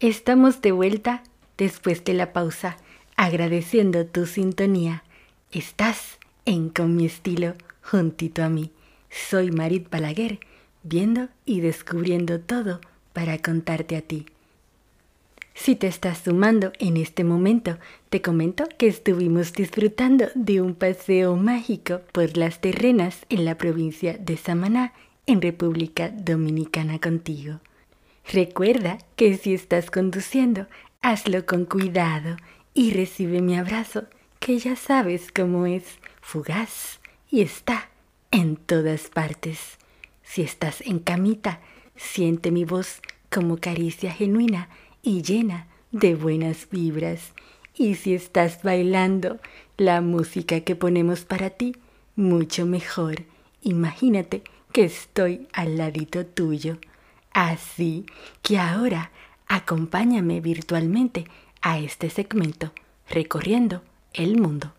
Estamos 0.00 0.60
de 0.60 0.72
vuelta 0.72 1.22
después 1.56 2.04
de 2.04 2.14
la 2.14 2.32
pausa, 2.32 2.76
agradeciendo 3.16 4.06
tu 4.06 4.26
sintonía. 4.26 5.04
Estás 5.52 6.18
en 6.44 6.68
Con 6.68 6.96
mi 6.96 7.06
estilo, 7.06 7.54
juntito 7.82 8.42
a 8.42 8.48
mí. 8.48 8.70
Soy 9.10 9.50
Marit 9.50 9.88
Balaguer, 9.88 10.40
viendo 10.82 11.28
y 11.46 11.60
descubriendo 11.60 12.40
todo 12.40 12.80
para 13.12 13.38
contarte 13.38 13.96
a 13.96 14.02
ti. 14.02 14.26
Si 15.54 15.76
te 15.76 15.86
estás 15.86 16.18
sumando 16.18 16.72
en 16.80 16.96
este 16.96 17.22
momento, 17.22 17.78
te 18.10 18.20
comento 18.20 18.64
que 18.76 18.88
estuvimos 18.88 19.52
disfrutando 19.52 20.26
de 20.34 20.60
un 20.60 20.74
paseo 20.74 21.36
mágico 21.36 22.00
por 22.10 22.36
las 22.36 22.60
terrenas 22.60 23.24
en 23.28 23.44
la 23.44 23.56
provincia 23.56 24.18
de 24.18 24.36
Samaná, 24.36 24.92
en 25.26 25.40
República 25.40 26.10
Dominicana 26.10 26.98
contigo. 26.98 27.60
Recuerda 28.32 28.98
que 29.14 29.36
si 29.36 29.54
estás 29.54 29.92
conduciendo, 29.92 30.66
hazlo 31.02 31.46
con 31.46 31.66
cuidado 31.66 32.36
y 32.74 32.90
recibe 32.90 33.40
mi 33.40 33.56
abrazo, 33.56 34.04
que 34.40 34.58
ya 34.58 34.76
sabes 34.76 35.32
cómo 35.32 35.64
es, 35.64 35.84
fugaz 36.20 37.00
y 37.30 37.40
está 37.40 37.88
en 38.30 38.56
todas 38.56 39.08
partes. 39.08 39.78
Si 40.22 40.42
estás 40.42 40.80
en 40.80 40.98
camita, 40.98 41.60
siente 41.96 42.50
mi 42.50 42.64
voz 42.64 43.00
como 43.30 43.58
caricia 43.58 44.12
genuina 44.12 44.68
y 45.02 45.22
llena 45.22 45.68
de 45.92 46.14
buenas 46.16 46.68
vibras. 46.70 47.32
Y 47.76 47.94
si 47.94 48.14
estás 48.14 48.62
bailando 48.62 49.38
la 49.76 50.00
música 50.00 50.60
que 50.60 50.76
ponemos 50.76 51.24
para 51.24 51.50
ti, 51.50 51.76
mucho 52.16 52.66
mejor. 52.66 53.22
Imagínate 53.62 54.42
que 54.72 54.84
estoy 54.84 55.48
al 55.52 55.76
ladito 55.78 56.26
tuyo. 56.26 56.78
Así 57.32 58.06
que 58.42 58.58
ahora 58.58 59.10
acompáñame 59.46 60.40
virtualmente 60.40 61.26
a 61.64 61.78
este 61.78 62.10
segmento 62.10 62.72
recorriendo 63.08 63.82
el 64.12 64.38
mundo. 64.38 64.74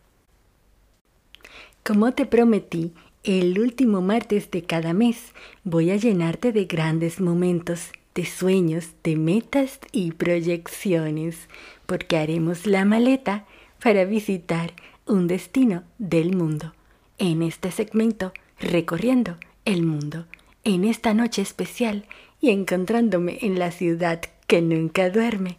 Como 1.83 2.13
te 2.13 2.27
prometí, 2.27 2.93
el 3.23 3.59
último 3.59 4.01
martes 4.01 4.51
de 4.51 4.63
cada 4.63 4.93
mes 4.93 5.33
voy 5.63 5.89
a 5.89 5.95
llenarte 5.95 6.51
de 6.51 6.65
grandes 6.65 7.19
momentos 7.19 7.89
de 8.13 8.25
sueños, 8.25 8.91
de 9.03 9.15
metas 9.15 9.79
y 9.91 10.11
proyecciones, 10.11 11.49
porque 11.87 12.17
haremos 12.17 12.67
la 12.67 12.85
maleta 12.85 13.45
para 13.83 14.05
visitar 14.05 14.73
un 15.07 15.25
destino 15.27 15.83
del 15.97 16.35
mundo. 16.35 16.73
En 17.17 17.41
este 17.41 17.71
segmento, 17.71 18.31
recorriendo 18.59 19.37
el 19.65 19.81
mundo, 19.81 20.27
en 20.63 20.85
esta 20.85 21.15
noche 21.15 21.41
especial 21.41 22.05
y 22.41 22.51
encontrándome 22.51 23.39
en 23.41 23.57
la 23.57 23.71
ciudad 23.71 24.21
que 24.45 24.61
nunca 24.61 25.09
duerme. 25.09 25.57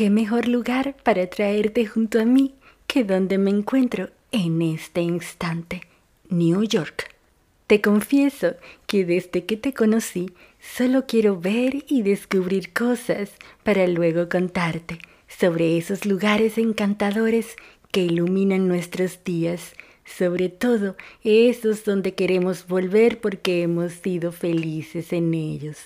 ¿Qué 0.00 0.08
mejor 0.08 0.48
lugar 0.48 0.96
para 1.02 1.26
traerte 1.26 1.84
junto 1.84 2.18
a 2.20 2.24
mí 2.24 2.54
que 2.86 3.04
donde 3.04 3.36
me 3.36 3.50
encuentro 3.50 4.08
en 4.32 4.62
este 4.62 5.02
instante? 5.02 5.82
New 6.30 6.64
York. 6.64 7.14
Te 7.66 7.82
confieso 7.82 8.54
que 8.86 9.04
desde 9.04 9.44
que 9.44 9.58
te 9.58 9.74
conocí 9.74 10.30
Solo 10.58 11.04
quiero 11.06 11.38
ver 11.38 11.84
y 11.86 12.00
descubrir 12.00 12.72
cosas 12.72 13.32
para 13.62 13.86
luego 13.88 14.30
contarte 14.30 14.96
sobre 15.28 15.76
esos 15.76 16.06
lugares 16.06 16.56
encantadores 16.56 17.56
que 17.92 18.00
iluminan 18.00 18.68
nuestros 18.68 19.22
días, 19.22 19.74
sobre 20.06 20.48
todo 20.48 20.96
esos 21.24 21.84
donde 21.84 22.14
queremos 22.14 22.66
volver 22.66 23.20
porque 23.20 23.60
hemos 23.60 23.92
sido 23.92 24.32
felices 24.32 25.12
en 25.12 25.34
ellos. 25.34 25.76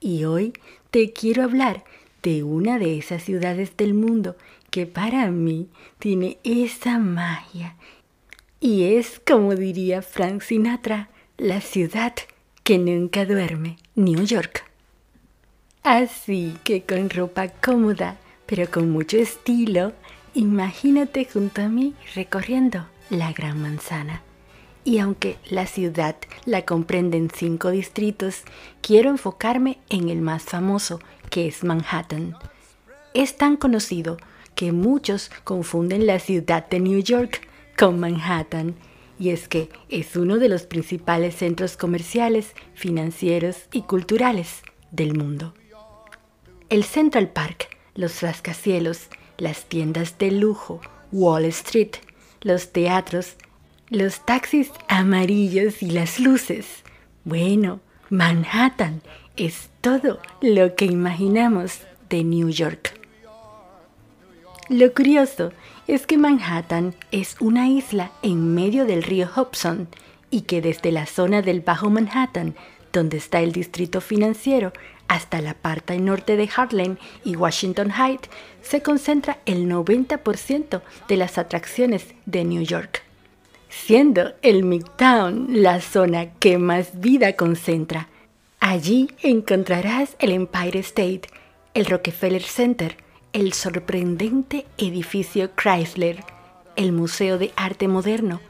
Y 0.00 0.24
hoy 0.24 0.52
te 0.90 1.12
quiero 1.12 1.44
hablar 1.44 1.84
de 2.22 2.42
una 2.42 2.78
de 2.78 2.98
esas 2.98 3.22
ciudades 3.22 3.76
del 3.76 3.94
mundo 3.94 4.36
que 4.70 4.86
para 4.86 5.30
mí 5.30 5.68
tiene 5.98 6.38
esa 6.44 6.98
magia. 6.98 7.76
Y 8.60 8.94
es, 8.94 9.20
como 9.26 9.54
diría 9.54 10.02
Frank 10.02 10.42
Sinatra, 10.42 11.10
la 11.36 11.60
ciudad 11.60 12.14
que 12.62 12.78
nunca 12.78 13.24
duerme, 13.24 13.76
New 13.96 14.24
York. 14.24 14.64
Así 15.82 16.56
que 16.62 16.82
con 16.82 17.10
ropa 17.10 17.48
cómoda, 17.48 18.16
pero 18.46 18.70
con 18.70 18.90
mucho 18.90 19.16
estilo, 19.16 19.92
imagínate 20.34 21.24
junto 21.24 21.62
a 21.62 21.68
mí 21.68 21.94
recorriendo 22.14 22.86
la 23.10 23.32
Gran 23.32 23.60
Manzana. 23.60 24.22
Y 24.84 24.98
aunque 24.98 25.38
la 25.48 25.66
ciudad 25.66 26.16
la 26.44 26.64
comprende 26.64 27.16
en 27.16 27.30
cinco 27.30 27.70
distritos, 27.70 28.42
quiero 28.80 29.10
enfocarme 29.10 29.78
en 29.88 30.08
el 30.08 30.20
más 30.20 30.42
famoso, 30.42 30.98
que 31.30 31.46
es 31.46 31.62
Manhattan. 31.62 32.36
Es 33.14 33.36
tan 33.36 33.56
conocido 33.56 34.16
que 34.54 34.72
muchos 34.72 35.30
confunden 35.44 36.06
la 36.06 36.18
ciudad 36.18 36.68
de 36.68 36.80
New 36.80 37.00
York 37.00 37.46
con 37.78 38.00
Manhattan, 38.00 38.74
y 39.18 39.30
es 39.30 39.48
que 39.48 39.70
es 39.88 40.16
uno 40.16 40.38
de 40.38 40.48
los 40.48 40.62
principales 40.62 41.36
centros 41.36 41.76
comerciales, 41.76 42.54
financieros 42.74 43.68
y 43.72 43.82
culturales 43.82 44.62
del 44.90 45.16
mundo. 45.16 45.54
El 46.68 46.84
Central 46.84 47.28
Park, 47.28 47.68
los 47.94 48.20
rascacielos, 48.20 49.08
las 49.38 49.66
tiendas 49.66 50.18
de 50.18 50.32
lujo, 50.32 50.80
Wall 51.12 51.44
Street, 51.46 51.92
los 52.40 52.72
teatros, 52.72 53.36
los 53.92 54.24
taxis 54.24 54.72
amarillos 54.88 55.82
y 55.82 55.90
las 55.90 56.18
luces. 56.18 56.82
Bueno, 57.24 57.80
Manhattan 58.08 59.02
es 59.36 59.68
todo 59.82 60.18
lo 60.40 60.74
que 60.76 60.86
imaginamos 60.86 61.80
de 62.08 62.24
New 62.24 62.48
York. 62.48 62.98
Lo 64.70 64.94
curioso 64.94 65.52
es 65.86 66.06
que 66.06 66.16
Manhattan 66.16 66.94
es 67.10 67.36
una 67.38 67.68
isla 67.68 68.10
en 68.22 68.54
medio 68.54 68.86
del 68.86 69.02
río 69.02 69.28
Hudson 69.36 69.88
y 70.30 70.42
que 70.42 70.62
desde 70.62 70.90
la 70.90 71.04
zona 71.04 71.42
del 71.42 71.60
Bajo 71.60 71.90
Manhattan, 71.90 72.54
donde 72.94 73.18
está 73.18 73.40
el 73.40 73.52
distrito 73.52 74.00
financiero, 74.00 74.72
hasta 75.06 75.42
la 75.42 75.52
parte 75.52 75.98
norte 75.98 76.36
de 76.36 76.48
Harlem 76.56 76.96
y 77.24 77.36
Washington 77.36 77.90
Heights, 77.90 78.30
se 78.62 78.80
concentra 78.80 79.40
el 79.44 79.68
90% 79.68 80.80
de 81.08 81.16
las 81.18 81.36
atracciones 81.36 82.06
de 82.24 82.44
New 82.44 82.62
York, 82.62 83.02
siendo 83.72 84.34
el 84.42 84.64
Midtown 84.64 85.62
la 85.62 85.80
zona 85.80 86.34
que 86.34 86.58
más 86.58 87.00
vida 87.00 87.32
concentra. 87.36 88.08
Allí 88.60 89.08
encontrarás 89.22 90.14
el 90.18 90.30
Empire 90.30 90.78
State, 90.80 91.22
el 91.72 91.86
Rockefeller 91.86 92.42
Center, 92.42 92.96
el 93.32 93.54
sorprendente 93.54 94.66
edificio 94.76 95.50
Chrysler, 95.56 96.22
el 96.76 96.92
Museo 96.92 97.38
de 97.38 97.50
Arte 97.56 97.88
Moderno, 97.88 98.40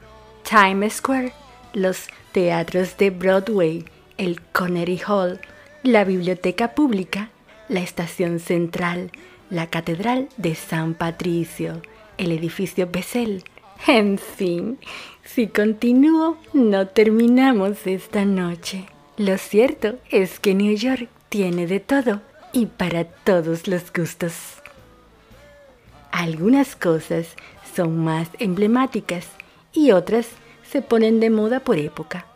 Times 0.43 0.95
Square, 0.95 1.33
los 1.73 2.09
teatros 2.33 2.97
de 2.99 3.11
Broadway, 3.11 3.85
el 4.19 4.43
Connery 4.53 5.01
Hall, 5.07 5.41
la 5.85 6.03
biblioteca 6.05 6.75
pública, 6.75 7.31
la 7.69 7.81
estación 7.81 8.41
central, 8.41 9.13
la 9.51 9.69
catedral 9.69 10.29
de 10.37 10.57
San 10.57 10.95
Patricio, 10.95 11.81
el 12.19 12.33
edificio 12.33 12.89
Bessel. 12.91 13.45
En 13.87 14.19
fin, 14.19 14.79
si 15.25 15.47
continúo, 15.47 16.37
no 16.53 16.89
terminamos 16.89 17.87
esta 17.87 18.25
noche. 18.25 18.87
Lo 19.17 19.39
cierto 19.39 19.97
es 20.11 20.41
que 20.41 20.55
New 20.55 20.77
York 20.77 21.09
tiene 21.29 21.67
de 21.67 21.81
todo 21.81 22.21
y 22.53 22.67
para 22.67 23.05
todos 23.05 23.69
los 23.69 23.93
gustos. 23.93 24.35
Algunas 26.11 26.77
cosas 26.77 27.29
son 27.75 28.05
más 28.05 28.29
emblemáticas 28.39 29.27
y 29.73 29.93
otras 29.93 30.29
se 30.71 30.83
ponen 30.83 31.21
de 31.21 31.31
moda 31.31 31.61
por 31.61 31.79
época. 31.79 32.27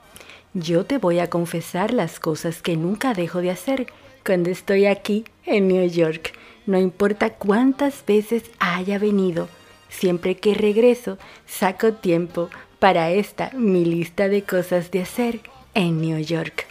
Yo 0.54 0.86
te 0.86 0.96
voy 0.96 1.18
a 1.18 1.28
confesar 1.28 1.92
las 1.92 2.18
cosas 2.18 2.62
que 2.62 2.76
nunca 2.76 3.12
dejo 3.12 3.40
de 3.40 3.50
hacer 3.50 3.86
cuando 4.24 4.48
estoy 4.48 4.86
aquí 4.86 5.24
en 5.44 5.68
New 5.68 5.86
York. 5.88 6.32
No 6.64 6.78
importa 6.78 7.34
cuántas 7.34 8.04
veces 8.06 8.44
haya 8.58 8.98
venido, 8.98 9.48
siempre 9.88 10.36
que 10.36 10.54
regreso 10.54 11.18
saco 11.46 11.92
tiempo 11.92 12.48
para 12.78 13.10
esta 13.10 13.50
mi 13.52 13.84
lista 13.84 14.28
de 14.28 14.42
cosas 14.42 14.90
de 14.90 15.02
hacer 15.02 15.40
en 15.74 16.00
New 16.00 16.18
York. 16.18 16.66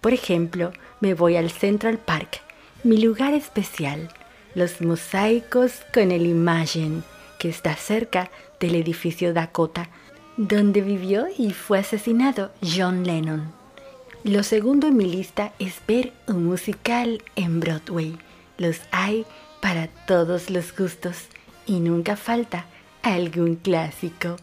Por 0.00 0.12
ejemplo, 0.12 0.72
me 1.00 1.14
voy 1.14 1.36
al 1.36 1.50
Central 1.50 1.98
Park, 1.98 2.40
mi 2.84 2.98
lugar 2.98 3.34
especial 3.34 4.08
los 4.56 4.80
mosaicos 4.80 5.82
con 5.92 6.10
el 6.10 6.24
Imagine, 6.24 7.02
que 7.38 7.50
está 7.50 7.76
cerca 7.76 8.30
del 8.58 8.74
edificio 8.74 9.34
Dakota, 9.34 9.90
donde 10.38 10.80
vivió 10.80 11.26
y 11.36 11.52
fue 11.52 11.80
asesinado 11.80 12.50
John 12.62 13.04
Lennon. 13.04 13.52
Lo 14.24 14.42
segundo 14.42 14.86
en 14.86 14.96
mi 14.96 15.04
lista 15.04 15.52
es 15.58 15.74
ver 15.86 16.14
un 16.26 16.46
musical 16.46 17.22
en 17.36 17.60
Broadway. 17.60 18.16
Los 18.56 18.80
hay 18.92 19.26
para 19.60 19.88
todos 20.06 20.48
los 20.48 20.74
gustos 20.74 21.26
y 21.66 21.80
nunca 21.80 22.16
falta 22.16 22.64
algún 23.02 23.56
clásico. 23.56 24.36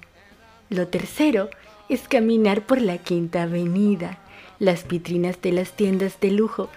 Lo 0.69 0.87
tercero 0.87 1.49
es 1.89 2.07
caminar 2.07 2.65
por 2.65 2.81
la 2.81 2.97
Quinta 2.97 3.43
Avenida. 3.43 4.19
Las 4.59 4.87
vitrinas 4.87 5.41
de 5.41 5.51
las 5.51 5.73
tiendas 5.73 6.19
de 6.19 6.31
lujo 6.31 6.69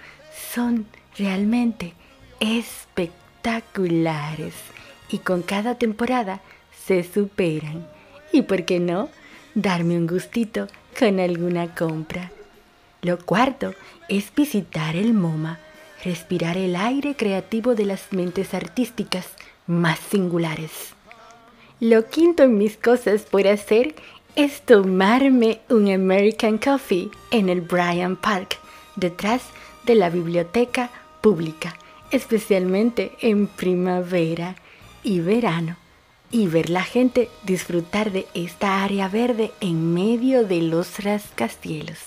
son 0.55 0.87
realmente 1.16 1.94
espectaculares 2.40 4.55
y 5.11 5.18
con 5.18 5.42
cada 5.42 5.77
temporada 5.77 6.40
se 6.87 7.05
superan. 7.05 7.87
Y 8.33 8.42
por 8.42 8.64
qué 8.64 8.81
no, 8.81 9.09
darme 9.55 9.96
un 9.96 10.07
gustito 10.07 10.66
con 10.99 11.20
alguna 11.20 11.75
compra. 11.75 12.33
Lo 13.03 13.18
cuarto 13.18 13.75
es 14.09 14.35
visitar 14.35 14.96
el 14.96 15.14
MoMA, 15.14 15.59
respirar 16.05 16.57
el 16.57 16.77
aire 16.77 17.14
creativo 17.14 17.75
de 17.75 17.85
las 17.85 18.12
mentes 18.12 18.53
artísticas 18.53 19.27
más 19.66 19.99
singulares. 19.99 20.96
Lo 21.81 22.07
quinto 22.07 22.43
en 22.45 22.59
mis 22.59 22.77
cosas 22.77 23.23
por 23.23 23.47
hacer 23.47 23.95
es 24.35 24.62
tomarme 24.62 25.61
un 25.69 25.91
American 25.93 26.59
Coffee 26.59 27.11
en 27.31 27.49
el 27.49 27.61
Bryant 27.61 28.19
Park, 28.19 28.59
detrás 28.97 29.43
de 29.85 29.95
la 29.95 30.11
biblioteca 30.11 30.91
pública 31.21 31.77
especialmente 32.11 33.12
en 33.21 33.47
primavera 33.47 34.57
y 35.03 35.21
verano, 35.21 35.77
y 36.31 36.49
ver 36.49 36.71
la 36.71 36.83
gente 36.83 37.29
disfrutar 37.45 38.11
de 38.11 38.27
esta 38.35 38.83
área 38.83 39.09
verde 39.09 39.53
en 39.61 39.95
medio 39.95 40.45
de 40.45 40.62
los 40.62 41.03
rascacielos. 41.05 41.99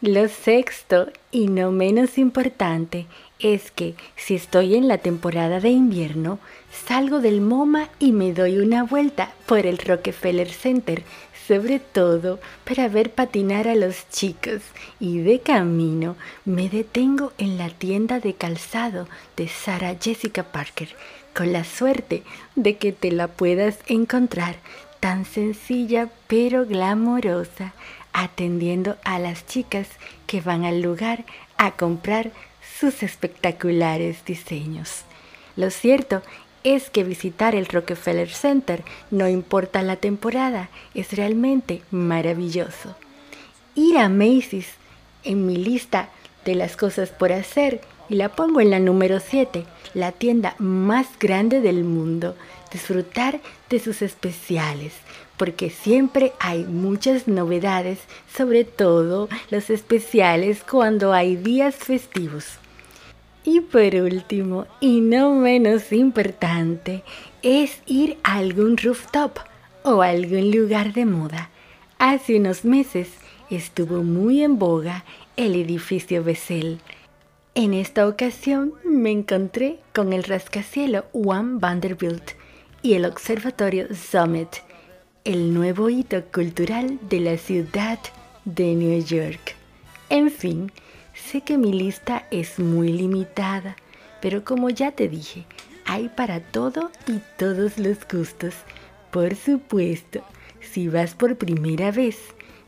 Lo 0.00 0.28
sexto, 0.28 1.08
y 1.32 1.48
no 1.48 1.72
menos 1.72 2.18
importante, 2.18 3.06
es 3.38 3.70
que 3.70 3.94
si 4.16 4.34
estoy 4.34 4.74
en 4.74 4.88
la 4.88 4.98
temporada 4.98 5.60
de 5.60 5.70
invierno, 5.70 6.38
salgo 6.86 7.20
del 7.20 7.40
MoMA 7.40 7.88
y 7.98 8.12
me 8.12 8.32
doy 8.32 8.58
una 8.58 8.82
vuelta 8.82 9.32
por 9.46 9.66
el 9.66 9.78
Rockefeller 9.78 10.50
Center 10.50 11.04
sobre 11.48 11.80
todo 11.80 12.38
para 12.64 12.88
ver 12.88 13.10
patinar 13.10 13.68
a 13.68 13.74
los 13.74 14.08
chicos. 14.10 14.60
Y 15.00 15.18
de 15.20 15.40
camino 15.40 16.14
me 16.44 16.68
detengo 16.68 17.32
en 17.38 17.56
la 17.56 17.70
tienda 17.70 18.20
de 18.20 18.34
calzado 18.34 19.08
de 19.34 19.48
Sarah 19.48 19.96
Jessica 19.98 20.42
Parker 20.42 20.94
con 21.34 21.52
la 21.52 21.64
suerte 21.64 22.22
de 22.54 22.76
que 22.76 22.92
te 22.92 23.10
la 23.10 23.28
puedas 23.28 23.78
encontrar 23.86 24.56
tan 25.00 25.24
sencilla 25.24 26.10
pero 26.26 26.66
glamorosa 26.66 27.72
atendiendo 28.12 28.96
a 29.04 29.18
las 29.18 29.46
chicas 29.46 29.88
que 30.26 30.40
van 30.40 30.64
al 30.64 30.82
lugar 30.82 31.24
a 31.56 31.70
comprar 31.72 32.30
sus 32.78 33.02
espectaculares 33.02 34.24
diseños. 34.24 35.02
Lo 35.56 35.70
cierto 35.70 36.22
es 36.62 36.90
que 36.90 37.02
visitar 37.02 37.54
el 37.54 37.66
Rockefeller 37.66 38.28
Center, 38.28 38.84
no 39.10 39.28
importa 39.28 39.82
la 39.82 39.96
temporada, 39.96 40.68
es 40.94 41.12
realmente 41.12 41.82
maravilloso. 41.90 42.94
Ir 43.74 43.98
a 43.98 44.08
Macy's 44.08 44.68
en 45.24 45.46
mi 45.46 45.56
lista 45.56 46.10
de 46.44 46.54
las 46.54 46.76
cosas 46.76 47.10
por 47.10 47.32
hacer 47.32 47.80
y 48.08 48.14
la 48.14 48.28
pongo 48.28 48.60
en 48.60 48.70
la 48.70 48.78
número 48.78 49.18
7, 49.18 49.64
la 49.94 50.12
tienda 50.12 50.54
más 50.58 51.06
grande 51.18 51.60
del 51.60 51.84
mundo. 51.84 52.36
Disfrutar 52.70 53.40
de 53.70 53.80
sus 53.80 54.02
especiales, 54.02 54.92
porque 55.36 55.70
siempre 55.70 56.32
hay 56.38 56.64
muchas 56.64 57.26
novedades, 57.26 57.98
sobre 58.36 58.64
todo 58.64 59.28
los 59.50 59.70
especiales 59.70 60.62
cuando 60.68 61.12
hay 61.12 61.36
días 61.36 61.74
festivos. 61.74 62.58
Y 63.44 63.60
por 63.60 63.94
último, 63.94 64.66
y 64.80 65.00
no 65.00 65.34
menos 65.34 65.92
importante, 65.92 67.02
es 67.42 67.80
ir 67.86 68.18
a 68.22 68.36
algún 68.36 68.76
rooftop 68.76 69.38
o 69.82 70.02
algún 70.02 70.50
lugar 70.50 70.92
de 70.92 71.06
moda. 71.06 71.50
Hace 71.98 72.38
unos 72.38 72.64
meses 72.64 73.08
estuvo 73.50 74.02
muy 74.02 74.42
en 74.42 74.58
boga 74.58 75.04
el 75.36 75.54
edificio 75.54 76.22
Bessel. 76.22 76.80
En 77.54 77.74
esta 77.74 78.06
ocasión 78.06 78.74
me 78.84 79.10
encontré 79.10 79.78
con 79.94 80.12
el 80.12 80.24
rascacielos 80.24 81.04
One 81.12 81.58
Vanderbilt 81.58 82.32
y 82.82 82.94
el 82.94 83.04
observatorio 83.04 83.86
Summit, 83.94 84.48
el 85.24 85.52
nuevo 85.54 85.90
hito 85.90 86.22
cultural 86.32 86.98
de 87.08 87.20
la 87.20 87.36
ciudad 87.36 87.98
de 88.44 88.74
New 88.74 89.04
York. 89.04 89.56
En 90.10 90.30
fin, 90.30 90.70
Sé 91.30 91.42
que 91.42 91.58
mi 91.58 91.74
lista 91.74 92.26
es 92.30 92.58
muy 92.58 92.90
limitada, 92.90 93.76
pero 94.22 94.44
como 94.44 94.70
ya 94.70 94.92
te 94.92 95.08
dije, 95.08 95.44
hay 95.84 96.08
para 96.08 96.40
todo 96.40 96.90
y 97.06 97.20
todos 97.36 97.76
los 97.76 97.98
gustos. 98.10 98.54
Por 99.10 99.36
supuesto, 99.36 100.22
si 100.62 100.88
vas 100.88 101.14
por 101.14 101.36
primera 101.36 101.90
vez, 101.90 102.16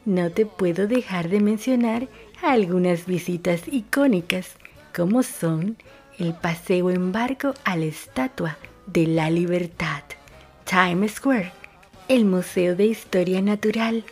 no 0.05 0.31
te 0.31 0.45
puedo 0.45 0.87
dejar 0.87 1.31
de 1.31 1.41
mencionar 1.41 2.07
algunas 2.43 3.07
visitas 3.07 3.63
icónicas, 3.67 4.51
como 4.95 5.23
son 5.23 5.79
el 6.19 6.35
paseo 6.35 6.91
en 6.91 7.13
barco 7.13 7.55
a 7.65 7.79
la 7.79 7.87
Estatua 7.87 8.59
de 8.87 9.07
la 9.07 9.31
Libertad, 9.31 10.03
Times 10.67 11.13
Square, 11.15 11.51
el 12.09 12.27
Museo 12.27 12.77
de 12.77 12.89
Historia 12.89 13.41
Natural, 13.41 14.05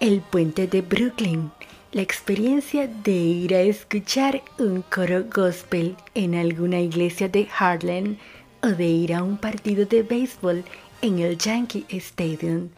el 0.00 0.20
Puente 0.20 0.66
de 0.66 0.82
Brooklyn, 0.82 1.50
la 1.92 2.02
experiencia 2.02 2.88
de 2.88 3.12
ir 3.12 3.54
a 3.54 3.60
escuchar 3.60 4.42
un 4.58 4.82
coro 4.82 5.24
gospel 5.24 5.96
en 6.14 6.34
alguna 6.34 6.80
iglesia 6.80 7.28
de 7.28 7.48
Harlem 7.58 8.16
o 8.62 8.68
de 8.68 8.86
ir 8.86 9.14
a 9.14 9.22
un 9.22 9.36
partido 9.36 9.86
de 9.86 10.02
béisbol 10.02 10.64
en 11.02 11.18
el 11.20 11.38
Yankee 11.38 11.86
Stadium. 11.88 12.70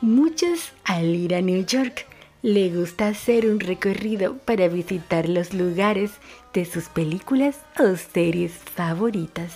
Muchos 0.00 0.72
al 0.84 1.14
ir 1.14 1.34
a 1.34 1.40
New 1.40 1.64
York 1.66 2.06
le 2.42 2.70
gusta 2.70 3.08
hacer 3.08 3.46
un 3.46 3.58
recorrido 3.58 4.36
para 4.38 4.68
visitar 4.68 5.28
los 5.28 5.52
lugares 5.52 6.12
de 6.54 6.64
sus 6.64 6.84
películas 6.88 7.56
o 7.78 7.96
series 7.96 8.52
favoritas. 8.52 9.52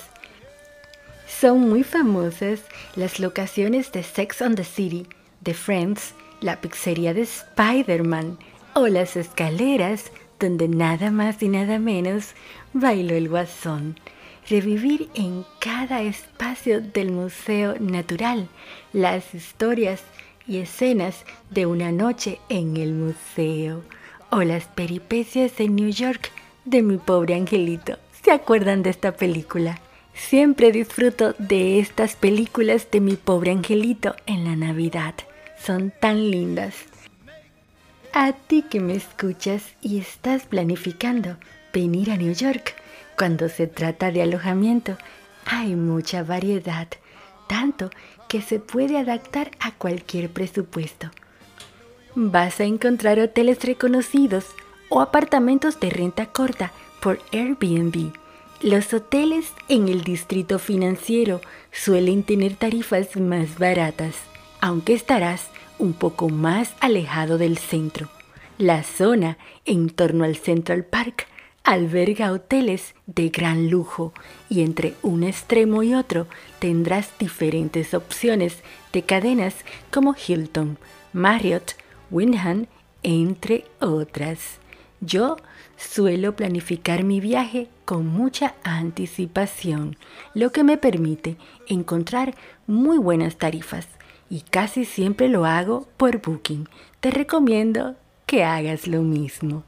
Son 1.28 1.60
muy 1.68 1.84
famosas 1.84 2.60
las 2.96 3.20
locaciones 3.20 3.92
de 3.92 4.02
Sex 4.02 4.42
on 4.42 4.56
the 4.56 4.64
City, 4.64 5.06
de 5.40 5.54
Friends, 5.54 6.14
la 6.40 6.60
pizzería 6.60 7.14
de 7.14 7.22
Spider-Man, 7.22 8.38
o 8.74 8.86
las 8.88 9.16
escaleras 9.16 10.12
donde 10.38 10.68
nada 10.68 11.10
más 11.10 11.42
y 11.42 11.48
nada 11.48 11.78
menos 11.78 12.34
bailó 12.72 13.14
el 13.14 13.28
guasón. 13.28 13.98
Revivir 14.48 15.08
en 15.14 15.44
cada 15.60 16.02
espacio 16.02 16.80
del 16.80 17.12
Museo 17.12 17.76
Natural 17.78 18.48
las 18.92 19.34
historias 19.34 20.02
y 20.48 20.58
escenas 20.58 21.24
de 21.50 21.66
una 21.66 21.92
noche 21.92 22.40
en 22.48 22.76
el 22.76 22.94
museo 22.94 23.82
o 24.30 24.42
las 24.42 24.64
peripecias 24.64 25.60
en 25.60 25.76
New 25.76 25.90
York 25.90 26.32
de 26.64 26.82
mi 26.82 26.96
pobre 26.96 27.34
angelito. 27.34 27.98
¿Se 28.24 28.32
acuerdan 28.32 28.82
de 28.82 28.90
esta 28.90 29.12
película? 29.12 29.78
Siempre 30.14 30.72
disfruto 30.72 31.34
de 31.38 31.78
estas 31.78 32.16
películas 32.16 32.88
de 32.90 33.00
mi 33.00 33.16
pobre 33.16 33.52
angelito 33.52 34.16
en 34.26 34.44
la 34.44 34.56
Navidad. 34.56 35.14
Son 35.58 35.92
tan 36.00 36.30
lindas. 36.30 36.89
A 38.12 38.32
ti 38.32 38.62
que 38.62 38.80
me 38.80 38.96
escuchas 38.96 39.62
y 39.80 39.98
estás 39.98 40.42
planificando 40.42 41.36
venir 41.72 42.10
a 42.10 42.16
New 42.16 42.34
York, 42.34 42.74
cuando 43.16 43.48
se 43.48 43.68
trata 43.68 44.10
de 44.10 44.22
alojamiento, 44.22 44.96
hay 45.46 45.76
mucha 45.76 46.24
variedad, 46.24 46.88
tanto 47.46 47.90
que 48.28 48.42
se 48.42 48.58
puede 48.58 48.98
adaptar 48.98 49.52
a 49.60 49.72
cualquier 49.72 50.28
presupuesto. 50.28 51.10
Vas 52.16 52.58
a 52.58 52.64
encontrar 52.64 53.20
hoteles 53.20 53.62
reconocidos 53.62 54.44
o 54.88 55.00
apartamentos 55.00 55.78
de 55.78 55.90
renta 55.90 56.26
corta 56.26 56.72
por 57.00 57.20
Airbnb. 57.30 58.12
Los 58.60 58.92
hoteles 58.92 59.52
en 59.68 59.88
el 59.88 60.02
distrito 60.02 60.58
financiero 60.58 61.40
suelen 61.70 62.24
tener 62.24 62.56
tarifas 62.56 63.16
más 63.16 63.56
baratas, 63.58 64.16
aunque 64.60 64.94
estarás 64.94 65.48
un 65.80 65.94
poco 65.94 66.28
más 66.28 66.74
alejado 66.80 67.38
del 67.38 67.58
centro. 67.58 68.08
La 68.58 68.82
zona 68.82 69.38
en 69.64 69.88
torno 69.88 70.24
al 70.24 70.36
Central 70.36 70.84
Park 70.84 71.26
alberga 71.64 72.32
hoteles 72.32 72.94
de 73.06 73.30
gran 73.30 73.70
lujo 73.70 74.12
y 74.48 74.60
entre 74.60 74.94
un 75.02 75.22
extremo 75.22 75.82
y 75.82 75.94
otro 75.94 76.26
tendrás 76.58 77.10
diferentes 77.18 77.94
opciones 77.94 78.58
de 78.92 79.02
cadenas 79.02 79.54
como 79.90 80.14
Hilton, 80.14 80.78
Marriott, 81.12 81.72
Wyndham, 82.10 82.66
entre 83.02 83.64
otras. 83.80 84.58
Yo 85.00 85.36
suelo 85.76 86.36
planificar 86.36 87.04
mi 87.04 87.20
viaje 87.20 87.68
con 87.86 88.06
mucha 88.06 88.54
anticipación, 88.62 89.96
lo 90.34 90.52
que 90.52 90.62
me 90.62 90.76
permite 90.76 91.36
encontrar 91.66 92.34
muy 92.66 92.98
buenas 92.98 93.36
tarifas 93.36 93.86
y 94.30 94.42
casi 94.42 94.84
siempre 94.84 95.28
lo 95.28 95.44
hago 95.44 95.88
por 95.96 96.22
Booking. 96.22 96.68
Te 97.00 97.10
recomiendo 97.10 97.96
que 98.26 98.44
hagas 98.44 98.86
lo 98.86 99.02
mismo. 99.02 99.64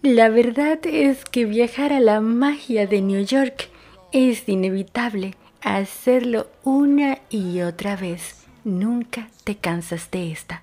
La 0.00 0.28
verdad 0.28 0.78
es 0.86 1.24
que 1.24 1.44
viajar 1.44 1.92
a 1.92 1.98
la 1.98 2.20
magia 2.20 2.86
de 2.86 3.02
New 3.02 3.24
York 3.24 3.68
es 4.12 4.48
inevitable. 4.48 5.34
Hacerlo 5.60 6.46
una 6.62 7.18
y 7.30 7.62
otra 7.62 7.96
vez. 7.96 8.46
Nunca 8.62 9.28
te 9.42 9.56
cansas 9.56 10.08
de 10.12 10.30
esta. 10.30 10.62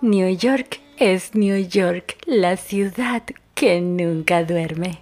New 0.00 0.34
York 0.36 0.80
es 0.96 1.34
New 1.34 1.68
York, 1.68 2.16
la 2.24 2.56
ciudad 2.56 3.22
que 3.54 3.80
nunca 3.82 4.42
duerme. 4.42 5.00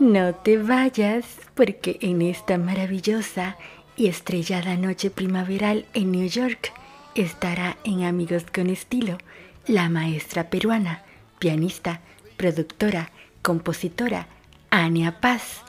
No 0.00 0.34
te 0.34 0.58
vayas 0.58 1.24
porque 1.54 1.98
en 2.00 2.22
esta 2.22 2.58
maravillosa 2.58 3.56
y 3.98 4.06
estrellada 4.06 4.76
noche 4.76 5.10
primaveral 5.10 5.84
en 5.92 6.12
New 6.12 6.28
York 6.28 6.72
estará 7.16 7.76
en 7.82 8.04
Amigos 8.04 8.44
con 8.54 8.70
Estilo 8.70 9.18
la 9.66 9.88
maestra 9.88 10.50
peruana, 10.50 11.02
pianista, 11.40 12.00
productora, 12.36 13.10
compositora 13.42 14.28
Ania 14.70 15.20
Paz 15.20 15.62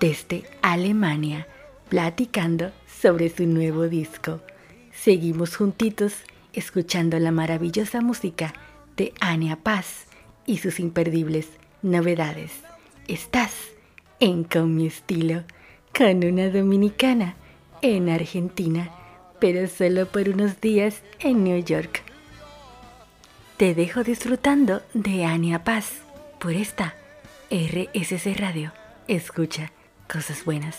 desde 0.00 0.44
Alemania, 0.62 1.46
platicando 1.90 2.72
sobre 2.86 3.28
su 3.28 3.46
nuevo 3.46 3.88
disco. 3.88 4.40
Seguimos 4.90 5.56
juntitos 5.56 6.14
escuchando 6.54 7.18
la 7.18 7.30
maravillosa 7.30 8.00
música 8.00 8.54
de 8.96 9.12
Ania 9.20 9.56
Paz 9.56 10.06
y 10.46 10.58
sus 10.58 10.80
imperdibles 10.80 11.48
novedades. 11.82 12.52
Estás 13.06 13.52
en 14.18 14.44
Con 14.44 14.74
mi 14.74 14.86
estilo, 14.86 15.44
con 15.94 16.24
una 16.24 16.48
dominicana 16.48 17.36
en 17.82 18.08
Argentina, 18.08 18.90
pero 19.38 19.68
solo 19.68 20.06
por 20.06 20.28
unos 20.28 20.60
días 20.60 21.02
en 21.20 21.44
New 21.44 21.62
York. 21.62 22.02
Te 23.56 23.74
dejo 23.74 24.04
disfrutando 24.04 24.82
de 24.92 25.24
Ania 25.24 25.64
Paz 25.64 25.92
por 26.38 26.52
esta 26.52 26.94
RSC 27.50 28.34
Radio. 28.38 28.72
Escucha 29.08 29.72
cosas 30.12 30.44
buenas. 30.44 30.76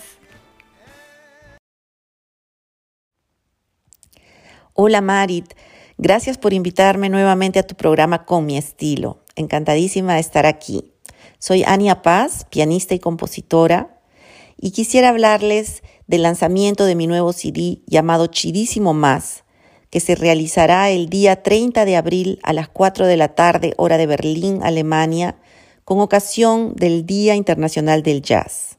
Hola 4.74 5.02
Marit, 5.02 5.54
gracias 5.98 6.38
por 6.38 6.54
invitarme 6.54 7.10
nuevamente 7.10 7.58
a 7.58 7.66
tu 7.66 7.74
programa 7.74 8.26
con 8.26 8.46
mi 8.46 8.58
estilo. 8.58 9.24
Encantadísima 9.36 10.14
de 10.14 10.20
estar 10.20 10.46
aquí. 10.46 10.94
Soy 11.40 11.64
Ania 11.64 12.02
Paz, 12.02 12.46
pianista 12.50 12.94
y 12.94 13.00
compositora, 13.00 14.02
y 14.56 14.72
quisiera 14.72 15.10
hablarles 15.10 15.84
del 16.08 16.24
lanzamiento 16.24 16.86
de 16.86 16.96
mi 16.96 17.06
nuevo 17.06 17.34
CD 17.34 17.82
llamado 17.86 18.28
Chidísimo 18.28 18.94
Más, 18.94 19.44
que 19.90 20.00
se 20.00 20.16
realizará 20.16 20.90
el 20.90 21.10
día 21.10 21.44
30 21.44 21.86
de 21.86 21.96
abril 21.96 22.40
a 22.44 22.54
las 22.54 22.70
4 22.70 23.06
de 23.08 23.18
la 23.18 23.36
tarde, 23.36 23.74
hora 23.78 23.98
de 23.98 24.08
Berlín, 24.08 24.62
Alemania, 24.64 25.38
con 25.86 26.00
ocasión 26.00 26.76
del 26.76 27.06
Día 27.06 27.36
Internacional 27.36 28.04
del 28.04 28.22
Jazz. 28.22 28.78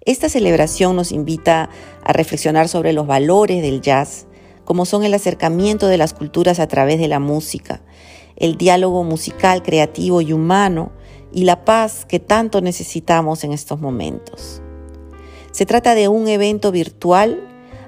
Esta 0.00 0.28
celebración 0.28 0.96
nos 0.96 1.12
invita 1.12 1.70
a 2.02 2.12
reflexionar 2.12 2.68
sobre 2.68 2.92
los 2.92 3.06
valores 3.06 3.62
del 3.62 3.80
jazz, 3.80 4.26
como 4.64 4.86
son 4.86 5.04
el 5.04 5.14
acercamiento 5.14 5.86
de 5.86 5.98
las 5.98 6.14
culturas 6.14 6.60
a 6.60 6.66
través 6.66 6.98
de 6.98 7.08
la 7.08 7.20
música, 7.20 7.82
el 8.36 8.56
diálogo 8.56 9.04
musical, 9.04 9.62
creativo 9.62 10.20
y 10.20 10.32
humano, 10.32 10.92
y 11.32 11.44
la 11.44 11.64
paz 11.64 12.06
que 12.06 12.20
tanto 12.20 12.60
necesitamos 12.60 13.44
en 13.44 13.52
estos 13.52 13.80
momentos. 13.80 14.62
Se 15.52 15.66
trata 15.66 15.94
de 15.94 16.08
un 16.08 16.28
evento 16.28 16.70
virtual 16.72 17.40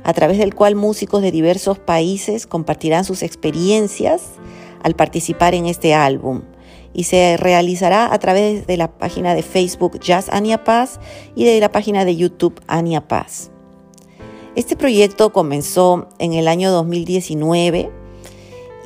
a 0.03 0.13
través 0.13 0.39
del 0.39 0.55
cual 0.55 0.75
músicos 0.75 1.23
de 1.23 1.31
diversos 1.31 1.79
países 1.79 2.47
compartirán 2.47 3.05
sus 3.05 3.23
experiencias 3.23 4.23
al 4.83 4.95
participar 4.95 5.55
en 5.55 5.67
este 5.67 5.95
álbum 5.95 6.43
y 6.93 7.05
se 7.05 7.37
realizará 7.37 8.13
a 8.13 8.19
través 8.19 8.67
de 8.67 8.77
la 8.77 8.91
página 8.91 9.35
de 9.35 9.43
Facebook 9.43 10.01
Jazz 10.01 10.29
Ania 10.31 10.65
Paz 10.65 10.99
y 11.35 11.45
de 11.45 11.61
la 11.61 11.71
página 11.71 12.05
de 12.05 12.17
YouTube 12.17 12.61
Ania 12.67 13.07
Paz. 13.07 13.51
Este 14.57 14.75
proyecto 14.75 15.33
comenzó 15.33 16.09
en 16.19 16.33
el 16.33 16.49
año 16.49 16.73
2019 16.73 17.91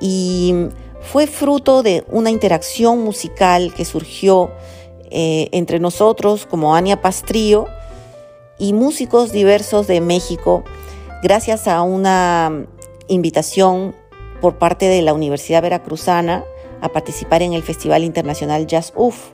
y 0.01 0.55
fue 1.01 1.27
fruto 1.27 1.83
de 1.83 2.05
una 2.11 2.31
interacción 2.31 3.03
musical 3.03 3.73
que 3.75 3.85
surgió 3.85 4.51
eh, 5.11 5.49
entre 5.53 5.79
nosotros 5.79 6.45
como 6.45 6.75
Ania 6.75 7.01
Paz 7.01 7.23
Trío 7.23 7.67
y 8.59 8.73
músicos 8.73 9.33
diversos 9.33 9.87
de 9.87 10.01
México 10.01 10.65
gracias 11.23 11.69
a 11.69 11.83
una 11.83 12.67
invitación 13.09 13.95
por 14.41 14.59
parte 14.59 14.87
de 14.87 15.03
la 15.03 15.15
Universidad 15.15 15.63
Veracruzana 15.63 16.45
a 16.81 16.91
participar 16.91 17.43
en 17.43 17.55
el 17.55 17.63
Festival 17.63 18.05
Internacional 18.05 18.67
Jazz 18.67 18.93
UF 18.95 19.33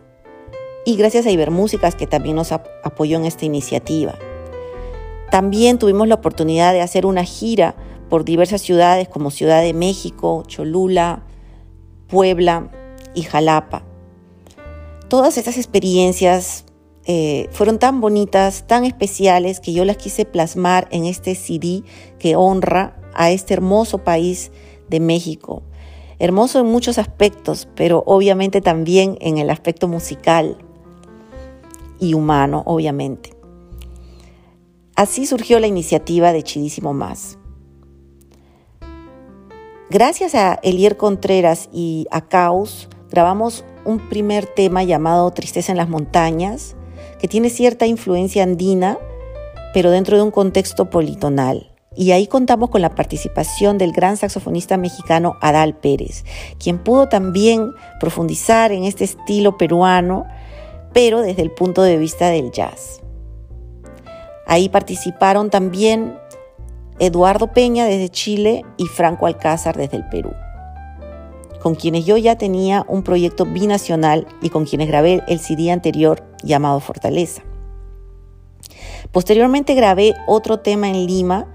y 0.84 0.96
gracias 0.96 1.26
a 1.26 1.30
Ibermúsicas 1.30 1.94
que 1.94 2.06
también 2.06 2.36
nos 2.36 2.52
apoyó 2.52 3.18
en 3.18 3.24
esta 3.24 3.44
iniciativa. 3.44 4.14
También 5.30 5.78
tuvimos 5.78 6.08
la 6.08 6.16
oportunidad 6.16 6.72
de 6.72 6.80
hacer 6.80 7.06
una 7.06 7.24
gira 7.24 7.76
por 8.08 8.24
diversas 8.24 8.60
ciudades 8.60 9.08
como 9.08 9.30
Ciudad 9.30 9.62
de 9.62 9.74
México, 9.74 10.42
Cholula, 10.46 11.22
Puebla 12.08 12.70
y 13.14 13.22
Jalapa. 13.22 13.84
Todas 15.08 15.38
estas 15.38 15.56
experiencias 15.56 16.64
eh, 17.06 17.48
fueron 17.52 17.78
tan 17.78 18.00
bonitas, 18.00 18.66
tan 18.66 18.84
especiales, 18.84 19.60
que 19.60 19.72
yo 19.72 19.84
las 19.84 19.96
quise 19.96 20.24
plasmar 20.24 20.88
en 20.90 21.06
este 21.06 21.34
CD 21.34 21.82
que 22.18 22.36
honra 22.36 22.96
a 23.14 23.30
este 23.30 23.54
hermoso 23.54 23.98
país 23.98 24.52
de 24.88 25.00
México. 25.00 25.62
Hermoso 26.18 26.60
en 26.60 26.66
muchos 26.66 26.98
aspectos, 26.98 27.68
pero 27.74 28.02
obviamente 28.06 28.60
también 28.60 29.16
en 29.20 29.38
el 29.38 29.48
aspecto 29.48 29.88
musical 29.88 30.58
y 31.98 32.14
humano, 32.14 32.62
obviamente. 32.66 33.30
Así 34.94 35.24
surgió 35.24 35.60
la 35.60 35.66
iniciativa 35.66 36.32
de 36.32 36.42
Chidísimo 36.42 36.92
Más. 36.92 37.38
Gracias 39.88 40.34
a 40.34 40.60
Elier 40.62 40.96
Contreras 40.96 41.68
y 41.72 42.06
a 42.10 42.20
Caos, 42.20 42.88
grabamos 43.10 43.64
un 43.84 44.08
primer 44.08 44.46
tema 44.46 44.84
llamado 44.84 45.30
Tristeza 45.32 45.72
en 45.72 45.78
las 45.78 45.88
Montañas, 45.88 46.76
que 47.20 47.28
tiene 47.28 47.50
cierta 47.50 47.86
influencia 47.86 48.42
andina, 48.42 48.98
pero 49.74 49.90
dentro 49.90 50.16
de 50.16 50.22
un 50.22 50.30
contexto 50.30 50.90
politonal. 50.90 51.70
Y 51.96 52.12
ahí 52.12 52.26
contamos 52.26 52.70
con 52.70 52.82
la 52.82 52.94
participación 52.94 53.76
del 53.76 53.92
gran 53.92 54.16
saxofonista 54.16 54.76
mexicano 54.76 55.36
Adal 55.40 55.76
Pérez, 55.76 56.24
quien 56.58 56.78
pudo 56.78 57.08
también 57.08 57.72
profundizar 57.98 58.70
en 58.72 58.84
este 58.84 59.04
estilo 59.04 59.58
peruano, 59.58 60.24
pero 60.92 61.20
desde 61.20 61.42
el 61.42 61.50
punto 61.50 61.82
de 61.82 61.98
vista 61.98 62.28
del 62.28 62.52
jazz. 62.52 63.00
Ahí 64.46 64.68
participaron 64.68 65.50
también 65.50 66.16
Eduardo 67.00 67.52
Peña 67.52 67.86
desde 67.86 68.08
Chile 68.08 68.64
y 68.76 68.86
Franco 68.86 69.26
Alcázar 69.26 69.76
desde 69.76 69.96
el 69.96 70.08
Perú, 70.08 70.32
con 71.60 71.74
quienes 71.74 72.04
yo 72.04 72.16
ya 72.16 72.36
tenía 72.36 72.84
un 72.88 73.02
proyecto 73.02 73.44
binacional 73.44 74.26
y 74.42 74.50
con 74.50 74.64
quienes 74.64 74.88
grabé 74.88 75.22
el 75.28 75.38
CD 75.38 75.70
anterior 75.70 76.24
llamado 76.42 76.80
Fortaleza. 76.80 77.42
Posteriormente 79.12 79.74
grabé 79.74 80.14
otro 80.26 80.60
tema 80.60 80.88
en 80.88 81.06
Lima 81.06 81.46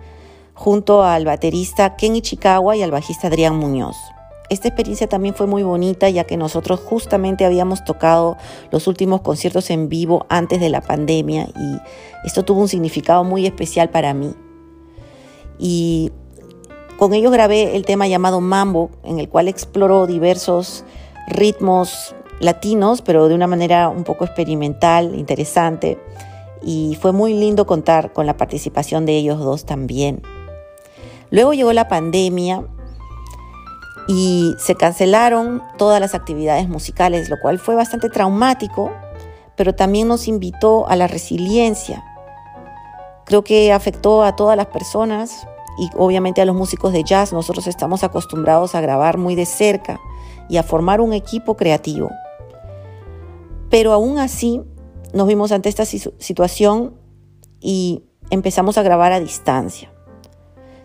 junto 0.54 1.04
al 1.04 1.26
baterista 1.26 1.96
Ken 1.96 2.16
Ichikawa 2.16 2.76
y 2.76 2.82
al 2.82 2.92
bajista 2.92 3.28
Adrián 3.28 3.58
Muñoz. 3.58 3.96
Esta 4.50 4.68
experiencia 4.68 5.08
también 5.08 5.34
fue 5.34 5.48
muy 5.48 5.64
bonita 5.64 6.08
ya 6.10 6.26
que 6.26 6.38
nosotros 6.38 6.80
justamente 6.80 7.46
habíamos 7.46 7.84
tocado 7.84 8.38
los 8.72 8.88
últimos 8.88 9.22
conciertos 9.22 9.72
en 9.72 9.90
vivo 9.90 10.26
antes 10.30 10.60
de 10.60 10.70
la 10.70 10.82
pandemia 10.82 11.48
y 11.56 11.80
esto 12.24 12.44
tuvo 12.44 12.62
un 12.62 12.68
significado 12.68 13.24
muy 13.24 13.46
especial 13.48 13.90
para 13.90 14.14
mí. 14.14 14.34
Y 15.58 16.12
con 16.98 17.14
ellos 17.14 17.32
grabé 17.32 17.76
el 17.76 17.86
tema 17.86 18.08
llamado 18.08 18.42
Mambo, 18.42 18.90
en 19.04 19.20
el 19.20 19.30
cual 19.30 19.48
exploró 19.48 20.08
diversos 20.08 20.86
ritmos 21.28 22.16
latinos, 22.40 23.02
pero 23.02 23.28
de 23.28 23.36
una 23.36 23.48
manera 23.48 23.90
un 23.90 24.04
poco 24.04 24.26
experimental, 24.26 25.16
interesante. 25.16 26.00
Y 26.62 26.98
fue 27.02 27.12
muy 27.12 27.34
lindo 27.34 27.66
contar 27.66 28.14
con 28.14 28.26
la 28.26 28.38
participación 28.38 29.06
de 29.06 29.18
ellos 29.18 29.40
dos 29.40 29.66
también. 29.66 30.22
Luego 31.32 31.54
llegó 31.54 31.74
la 31.74 31.88
pandemia 31.88 32.64
y 34.08 34.56
se 34.60 34.76
cancelaron 34.76 35.64
todas 35.78 36.00
las 36.00 36.14
actividades 36.16 36.70
musicales, 36.70 37.30
lo 37.30 37.40
cual 37.42 37.60
fue 37.60 37.76
bastante 37.76 38.10
traumático, 38.10 38.92
pero 39.56 39.74
también 39.74 40.08
nos 40.08 40.28
invitó 40.28 40.88
a 40.88 40.96
la 40.96 41.08
resiliencia. 41.08 42.04
Creo 43.26 43.44
que 43.44 43.74
afectó 43.74 44.24
a 44.24 44.36
todas 44.36 44.56
las 44.56 44.68
personas 44.68 45.48
y 45.78 45.90
obviamente 45.96 46.42
a 46.42 46.46
los 46.46 46.56
músicos 46.56 46.94
de 46.94 47.04
jazz. 47.04 47.34
Nosotros 47.34 47.68
estamos 47.68 48.04
acostumbrados 48.04 48.76
a 48.76 48.82
grabar 48.82 49.18
muy 49.18 49.36
de 49.36 49.46
cerca 49.46 50.00
y 50.50 50.58
a 50.58 50.64
formar 50.64 51.02
un 51.02 51.14
equipo 51.14 51.56
creativo. 51.56 52.10
Pero 53.70 53.94
aún 53.94 54.20
así 54.20 54.62
nos 55.14 55.28
vimos 55.28 55.52
ante 55.52 55.70
esta 55.70 55.86
situación 55.86 56.96
y 57.60 58.04
empezamos 58.30 58.78
a 58.78 58.84
grabar 58.84 59.12
a 59.12 59.20
distancia. 59.20 59.92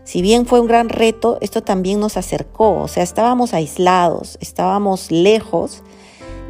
Si 0.04 0.22
bien 0.22 0.46
fue 0.46 0.60
un 0.60 0.66
gran 0.66 0.88
reto, 0.88 1.38
esto 1.40 1.62
también 1.62 2.00
nos 2.00 2.16
acercó, 2.16 2.80
o 2.80 2.88
sea, 2.88 3.02
estábamos 3.02 3.54
aislados, 3.54 4.38
estábamos 4.40 5.12
lejos 5.12 5.82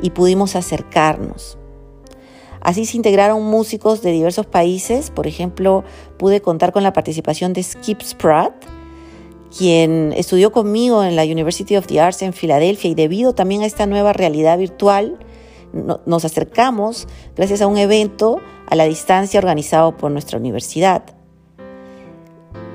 y 0.01 0.11
pudimos 0.11 0.57
acercarnos. 0.57 1.59
Así 2.61 2.85
se 2.85 2.97
integraron 2.97 3.43
músicos 3.43 4.03
de 4.03 4.13
diversos 4.13 4.47
países, 4.47 5.11
por 5.11 5.27
ejemplo, 5.27 5.85
pude 6.19 6.43
contar 6.43 6.73
con 6.73 6.83
la 6.83 6.93
participación 6.93 7.53
de 7.53 7.63
Skip 7.63 8.03
Spratt, 8.03 8.53
quien 9.57 10.13
estudió 10.13 10.53
conmigo 10.53 11.03
en 11.03 11.17
la 11.17 11.25
University 11.25 11.77
of 11.77 11.87
the 11.87 12.01
Arts 12.01 12.23
en 12.23 12.33
Filadelfia 12.33 12.91
y 12.91 12.95
debido 12.95 13.35
también 13.35 13.63
a 13.63 13.67
esta 13.67 13.87
nueva 13.87 14.13
realidad 14.13 14.59
virtual, 14.59 15.19
nos 15.73 16.25
acercamos 16.25 17.07
gracias 17.37 17.63
a 17.63 17.67
un 17.67 17.79
evento 17.79 18.41
a 18.67 18.75
la 18.75 18.85
distancia 18.85 19.39
organizado 19.39 19.97
por 19.97 20.11
nuestra 20.11 20.39
universidad. 20.39 21.03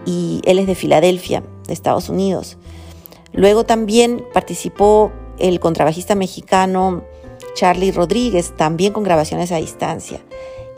Y 0.05 0.41
él 0.45 0.59
es 0.59 0.67
de 0.67 0.75
Filadelfia, 0.75 1.43
de 1.67 1.73
Estados 1.73 2.09
Unidos. 2.09 2.57
Luego 3.33 3.65
también 3.65 4.23
participó 4.33 5.11
el 5.39 5.59
contrabajista 5.59 6.15
mexicano 6.15 7.03
Charlie 7.55 7.91
Rodríguez, 7.91 8.53
también 8.55 8.93
con 8.93 9.03
grabaciones 9.03 9.51
a 9.51 9.57
distancia. 9.57 10.19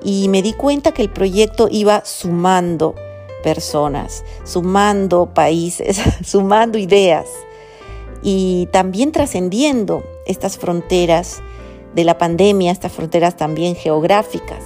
Y 0.02 0.30
me 0.30 0.42
di 0.42 0.54
cuenta 0.54 0.94
que 0.94 1.02
el 1.02 1.10
proyecto 1.10 1.68
iba 1.70 2.06
sumando 2.06 2.96
personas, 3.44 4.24
sumando 4.46 5.34
países, 5.34 6.00
sumando 6.24 6.78
ideas 6.78 7.26
y 8.24 8.68
también 8.72 9.12
trascendiendo 9.12 10.04
estas 10.26 10.58
fronteras 10.58 11.42
de 11.96 12.04
la 12.04 12.18
pandemia, 12.18 12.72
estas 12.72 12.92
fronteras 12.92 13.36
también 13.38 13.76
geográficas. 13.76 14.64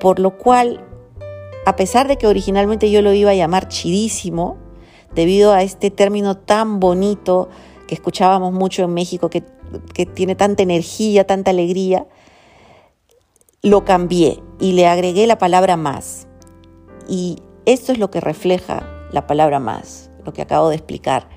Por 0.00 0.18
lo 0.18 0.36
cual, 0.36 0.84
a 1.66 1.76
pesar 1.76 2.08
de 2.08 2.16
que 2.16 2.26
originalmente 2.26 2.90
yo 2.90 3.02
lo 3.02 3.12
iba 3.12 3.30
a 3.30 3.34
llamar 3.34 3.68
chidísimo, 3.68 4.56
debido 5.14 5.52
a 5.52 5.62
este 5.62 5.90
término 5.90 6.36
tan 6.36 6.80
bonito 6.80 7.48
que 7.86 7.94
escuchábamos 7.94 8.52
mucho 8.52 8.82
en 8.82 8.94
México, 8.94 9.28
que, 9.28 9.42
que 9.94 10.06
tiene 10.06 10.34
tanta 10.34 10.62
energía, 10.62 11.26
tanta 11.26 11.50
alegría, 11.50 12.06
lo 13.62 13.84
cambié 13.84 14.42
y 14.58 14.72
le 14.72 14.86
agregué 14.86 15.26
la 15.26 15.38
palabra 15.38 15.76
más. 15.76 16.26
Y 17.08 17.38
esto 17.66 17.92
es 17.92 17.98
lo 17.98 18.10
que 18.10 18.20
refleja 18.20 18.88
la 19.12 19.26
palabra 19.26 19.58
más, 19.58 20.10
lo 20.24 20.32
que 20.32 20.42
acabo 20.42 20.68
de 20.68 20.76
explicar. 20.76 21.28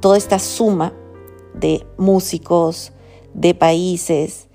Toda 0.00 0.16
esta 0.16 0.38
suma 0.38 0.92
de 1.54 1.86
músicos, 1.96 2.92
de 3.34 3.54
países 3.54 4.48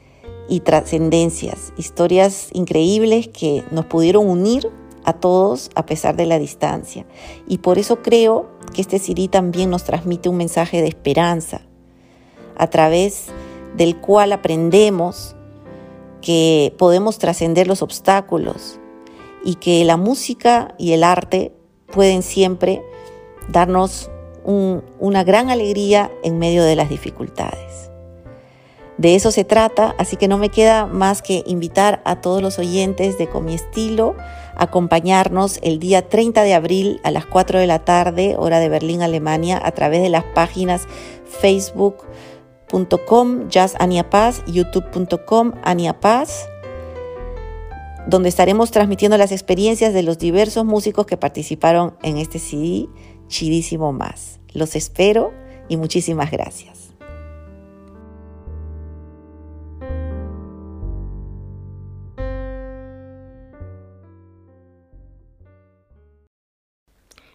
y 0.47 0.61
trascendencias, 0.61 1.73
historias 1.77 2.49
increíbles 2.53 3.27
que 3.27 3.63
nos 3.71 3.85
pudieron 3.85 4.27
unir 4.27 4.69
a 5.03 5.13
todos 5.13 5.69
a 5.75 5.85
pesar 5.85 6.15
de 6.15 6.25
la 6.25 6.39
distancia. 6.39 7.05
Y 7.47 7.59
por 7.59 7.77
eso 7.77 8.01
creo 8.01 8.49
que 8.73 8.81
este 8.81 8.99
CD 8.99 9.27
también 9.27 9.69
nos 9.69 9.83
transmite 9.83 10.29
un 10.29 10.37
mensaje 10.37 10.81
de 10.81 10.87
esperanza, 10.87 11.61
a 12.57 12.67
través 12.67 13.27
del 13.75 13.97
cual 13.97 14.31
aprendemos 14.31 15.35
que 16.21 16.73
podemos 16.77 17.17
trascender 17.17 17.67
los 17.67 17.81
obstáculos 17.81 18.79
y 19.43 19.55
que 19.55 19.83
la 19.83 19.97
música 19.97 20.73
y 20.77 20.93
el 20.93 21.03
arte 21.03 21.53
pueden 21.91 22.23
siempre 22.23 22.81
darnos 23.49 24.09
una 24.45 25.23
gran 25.23 25.49
alegría 25.49 26.11
en 26.23 26.37
medio 26.37 26.63
de 26.63 26.75
las 26.75 26.89
dificultades. 26.89 27.91
De 28.97 29.15
eso 29.15 29.31
se 29.31 29.43
trata, 29.43 29.95
así 29.97 30.17
que 30.17 30.27
no 30.27 30.37
me 30.37 30.49
queda 30.49 30.85
más 30.85 31.21
que 31.21 31.43
invitar 31.47 32.01
a 32.05 32.21
todos 32.21 32.41
los 32.41 32.59
oyentes 32.59 33.17
de 33.17 33.27
Con 33.27 33.45
mi 33.45 33.55
estilo 33.55 34.15
a 34.55 34.65
acompañarnos 34.65 35.59
el 35.63 35.79
día 35.79 36.07
30 36.07 36.43
de 36.43 36.53
abril 36.53 37.01
a 37.03 37.09
las 37.09 37.25
4 37.25 37.59
de 37.59 37.67
la 37.67 37.79
tarde, 37.79 38.35
hora 38.37 38.59
de 38.59 38.69
Berlín, 38.69 39.01
Alemania, 39.01 39.59
a 39.63 39.71
través 39.71 40.03
de 40.03 40.09
las 40.09 40.23
páginas 40.23 40.87
facebook.com 42.73 43.49
Jazz 43.49 43.75
Paz, 44.09 44.43
youtube.com 44.47 45.53
Ania 45.63 45.99
Paz, 45.99 46.49
donde 48.07 48.29
estaremos 48.29 48.71
transmitiendo 48.71 49.17
las 49.17 49.31
experiencias 49.31 49.93
de 49.93 50.03
los 50.03 50.17
diversos 50.17 50.65
músicos 50.65 51.05
que 51.05 51.17
participaron 51.17 51.95
en 52.01 52.17
este 52.17 52.39
CD, 52.39 52.89
chidísimo 53.27 53.93
más. 53.93 54.39
Los 54.53 54.75
espero 54.75 55.33
y 55.69 55.77
muchísimas 55.77 56.31
gracias. 56.31 56.89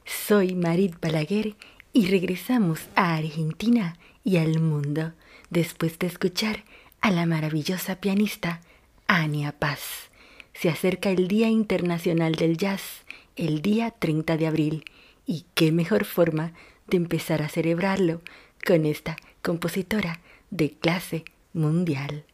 Soy 0.05 0.55
Marit 0.55 1.01
Balaguer 1.01 1.55
y 1.95 2.07
regresamos 2.09 2.80
a 2.95 3.16
Argentina 3.16 3.97
y 4.24 4.36
al 4.36 4.61
mundo 4.61 5.12
después 5.51 5.99
de 5.99 6.07
escuchar 6.07 6.64
a 7.01 7.11
la 7.11 7.26
maravillosa 7.26 7.96
pianista 7.96 8.61
Ania 9.07 9.53
Paz. 9.53 10.11
Se 10.53 10.68
acerca 10.68 11.11
el 11.11 11.28
Día 11.28 11.49
Internacional 11.49 12.34
del 12.34 12.57
Jazz, 12.57 13.05
el 13.36 13.62
día 13.62 13.90
30 13.90 14.36
de 14.36 14.46
abril, 14.46 14.84
Y 15.30 15.44
qué 15.55 15.72
mejor 15.72 16.07
forma 16.07 16.55
de 16.86 16.96
empezar 16.96 17.42
a 17.42 17.51
celebrarlo 17.51 18.22
con 18.66 18.86
esta 18.86 19.16
compositora 19.42 20.20
de 20.51 20.70
clase 20.70 21.24
mundial. 21.53 22.24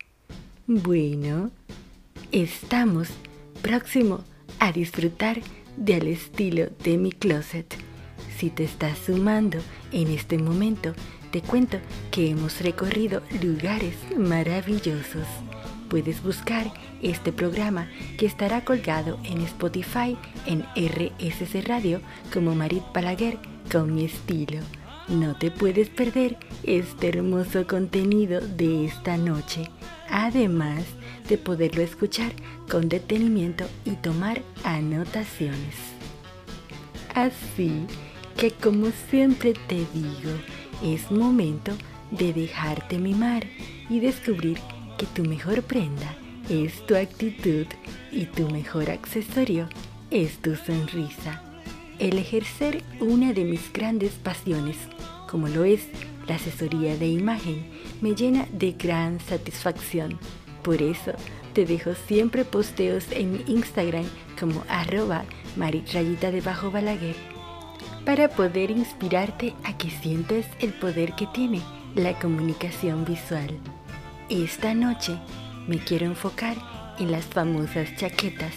Bueno, 0.69 1.51
estamos 2.31 3.09
próximo 3.62 4.25
a 4.61 4.71
disfrutar 4.71 5.41
del 5.77 6.07
estilo 6.07 6.69
de 6.85 6.97
mi 6.99 7.11
closet. 7.11 7.75
Si 8.39 8.51
te 8.51 8.65
estás 8.65 8.99
sumando 8.99 9.59
en 9.93 10.09
este 10.09 10.39
momento, 10.39 10.95
te 11.35 11.43
cuento 11.43 11.78
que 12.12 12.30
hemos 12.30 12.61
recorrido 12.61 13.20
lugares 13.43 13.97
maravillosos. 14.16 15.26
Puedes 15.91 16.22
buscar 16.22 16.72
este 17.03 17.32
programa 17.32 17.91
que 18.16 18.26
estará 18.26 18.64
colgado 18.64 19.18
en 19.24 19.41
Spotify 19.41 20.16
en 20.47 20.62
RSC 20.76 21.66
Radio 21.66 22.01
como 22.32 22.55
Marit 22.55 22.85
Palaguer 22.85 23.39
con 23.72 23.97
mi 23.97 24.05
estilo. 24.05 24.61
No 25.09 25.37
te 25.37 25.51
puedes 25.51 25.89
perder 25.89 26.37
este 26.62 27.09
hermoso 27.09 27.66
contenido 27.66 28.41
de 28.41 28.85
esta 28.85 29.16
noche, 29.16 29.68
además 30.09 30.85
de 31.28 31.37
poderlo 31.37 31.82
escuchar 31.82 32.30
con 32.70 32.89
detenimiento 32.89 33.64
y 33.85 33.97
tomar 33.97 34.41
anotaciones. 34.62 35.74
Así 37.12 37.89
que 38.37 38.53
como 38.53 38.87
siempre 39.11 39.55
te 39.66 39.85
digo, 39.93 40.30
es 40.83 41.11
momento 41.11 41.72
de 42.11 42.33
dejarte 42.33 42.99
mimar 42.99 43.45
y 43.89 44.01
descubrir 44.01 44.59
que 44.99 45.07
tu 45.07 45.25
mejor 45.25 45.62
prenda 45.62 46.16
es 46.49 46.85
tu 46.87 46.95
actitud 46.95 47.66
y 48.12 48.27
tu 48.27 48.49
mejor 48.51 48.91
accesorio 48.91 49.68
es 50.11 50.39
tu 50.39 50.57
sonrisa. 50.57 51.43
El 51.99 52.18
ejercer 52.18 52.83
una 53.01 53.33
de 53.33 53.45
mis 53.45 53.72
grandes 53.72 54.12
pasiones, 54.12 54.77
como 55.31 55.49
lo 55.49 55.64
es 55.64 55.89
la 56.29 56.37
asesoría 56.37 56.97
de 56.97 57.09
imagen, 57.09 57.64
me 58.01 58.14
llena 58.14 58.47
de 58.53 58.72
gran 58.72 59.20
satisfacción. 59.20 60.18
Por 60.62 60.83
eso 60.83 61.12
te 61.53 61.64
dejo 61.64 61.95
siempre 62.07 62.45
posteos 62.45 63.05
en 63.11 63.33
mi 63.33 63.45
Instagram 63.47 64.05
como 64.39 64.64
arroba 64.68 65.25
maritrayita 65.57 66.31
de 66.31 66.41
bajo 66.41 66.70
balaguer 66.70 67.34
para 68.05 68.29
poder 68.29 68.71
inspirarte 68.71 69.55
a 69.65 69.77
que 69.77 69.91
sientas 69.91 70.47
el 70.61 70.73
poder 70.73 71.15
que 71.15 71.27
tiene 71.27 71.63
la 71.95 72.19
comunicación 72.19 73.05
visual. 73.05 73.59
Esta 74.29 74.75
noche 74.75 75.19
me 75.67 75.79
quiero 75.79 76.07
enfocar 76.07 76.57
en 76.99 77.11
las 77.11 77.25
famosas 77.25 77.95
chaquetas 77.97 78.55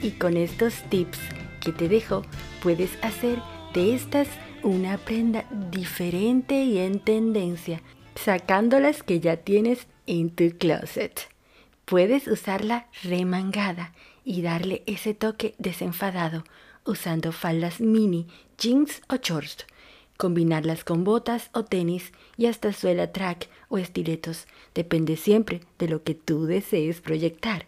y 0.00 0.12
con 0.12 0.36
estos 0.36 0.82
tips 0.88 1.18
que 1.60 1.72
te 1.72 1.88
dejo 1.88 2.22
puedes 2.62 2.90
hacer 3.02 3.38
de 3.74 3.94
estas 3.94 4.28
una 4.62 4.98
prenda 4.98 5.44
diferente 5.70 6.64
y 6.64 6.78
en 6.78 6.98
tendencia, 6.98 7.82
sacando 8.14 8.80
las 8.80 9.02
que 9.02 9.20
ya 9.20 9.36
tienes 9.36 9.86
en 10.06 10.30
tu 10.30 10.50
closet. 10.58 11.28
Puedes 11.84 12.26
usarla 12.26 12.88
remangada 13.02 13.92
y 14.24 14.42
darle 14.42 14.82
ese 14.86 15.14
toque 15.14 15.54
desenfadado 15.58 16.42
usando 16.86 17.32
faldas 17.32 17.80
mini, 17.80 18.26
jeans 18.58 19.02
o 19.08 19.16
shorts. 19.16 19.66
Combinarlas 20.16 20.82
con 20.84 21.04
botas 21.04 21.50
o 21.52 21.64
tenis 21.64 22.12
y 22.38 22.46
hasta 22.46 22.72
suela 22.72 23.12
track 23.12 23.48
o 23.68 23.76
estiletos. 23.76 24.46
Depende 24.74 25.16
siempre 25.16 25.60
de 25.78 25.88
lo 25.88 26.02
que 26.02 26.14
tú 26.14 26.46
desees 26.46 27.00
proyectar. 27.00 27.66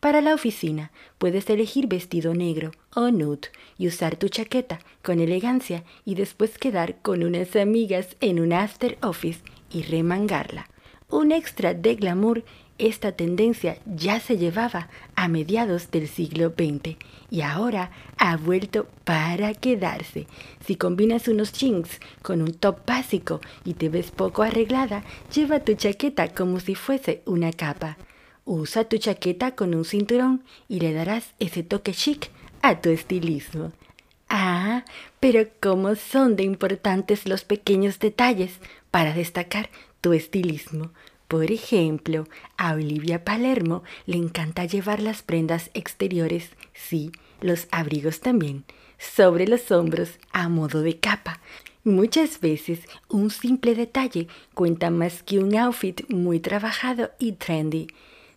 Para 0.00 0.20
la 0.20 0.34
oficina 0.34 0.92
puedes 1.16 1.48
elegir 1.48 1.86
vestido 1.86 2.34
negro 2.34 2.70
o 2.94 3.10
nude 3.10 3.48
y 3.78 3.88
usar 3.88 4.16
tu 4.16 4.28
chaqueta 4.28 4.80
con 5.02 5.20
elegancia 5.20 5.84
y 6.04 6.14
después 6.16 6.58
quedar 6.58 7.00
con 7.00 7.22
unas 7.22 7.56
amigas 7.56 8.16
en 8.20 8.40
un 8.40 8.52
after 8.52 8.98
office 9.00 9.40
y 9.70 9.82
remangarla. 9.82 10.68
Un 11.08 11.32
extra 11.32 11.72
de 11.72 11.94
glamour 11.94 12.44
esta 12.78 13.12
tendencia 13.12 13.78
ya 13.86 14.20
se 14.20 14.36
llevaba 14.36 14.88
a 15.14 15.28
mediados 15.28 15.90
del 15.90 16.08
siglo 16.08 16.50
XX 16.50 16.96
y 17.30 17.40
ahora 17.40 17.90
ha 18.18 18.36
vuelto 18.36 18.86
para 19.04 19.54
quedarse. 19.54 20.26
Si 20.64 20.76
combinas 20.76 21.28
unos 21.28 21.52
jeans 21.52 22.00
con 22.22 22.42
un 22.42 22.52
top 22.54 22.86
básico 22.86 23.40
y 23.64 23.74
te 23.74 23.88
ves 23.88 24.10
poco 24.10 24.42
arreglada, 24.42 25.04
lleva 25.34 25.60
tu 25.60 25.74
chaqueta 25.74 26.34
como 26.34 26.60
si 26.60 26.74
fuese 26.74 27.22
una 27.24 27.52
capa. 27.52 27.96
Usa 28.44 28.84
tu 28.84 28.98
chaqueta 28.98 29.56
con 29.56 29.74
un 29.74 29.84
cinturón 29.84 30.44
y 30.68 30.80
le 30.80 30.92
darás 30.92 31.34
ese 31.38 31.62
toque 31.62 31.92
chic 31.92 32.30
a 32.62 32.80
tu 32.80 32.90
estilismo. 32.90 33.72
Ah, 34.28 34.84
pero 35.20 35.48
cómo 35.60 35.94
son 35.94 36.36
de 36.36 36.42
importantes 36.42 37.26
los 37.26 37.44
pequeños 37.44 37.98
detalles 37.98 38.58
para 38.90 39.14
destacar 39.14 39.70
tu 40.00 40.12
estilismo. 40.12 40.92
Por 41.28 41.50
ejemplo, 41.50 42.28
a 42.56 42.74
Olivia 42.74 43.24
Palermo 43.24 43.82
le 44.06 44.16
encanta 44.16 44.64
llevar 44.64 45.00
las 45.00 45.22
prendas 45.22 45.70
exteriores, 45.74 46.50
sí, 46.72 47.10
los 47.40 47.66
abrigos 47.72 48.20
también, 48.20 48.64
sobre 48.98 49.48
los 49.48 49.70
hombros 49.72 50.18
a 50.32 50.48
modo 50.48 50.82
de 50.82 50.98
capa. 50.98 51.40
Muchas 51.82 52.40
veces 52.40 52.80
un 53.08 53.30
simple 53.30 53.74
detalle 53.74 54.28
cuenta 54.54 54.90
más 54.90 55.22
que 55.22 55.38
un 55.38 55.56
outfit 55.56 56.08
muy 56.08 56.40
trabajado 56.40 57.10
y 57.18 57.32
trendy. 57.32 57.88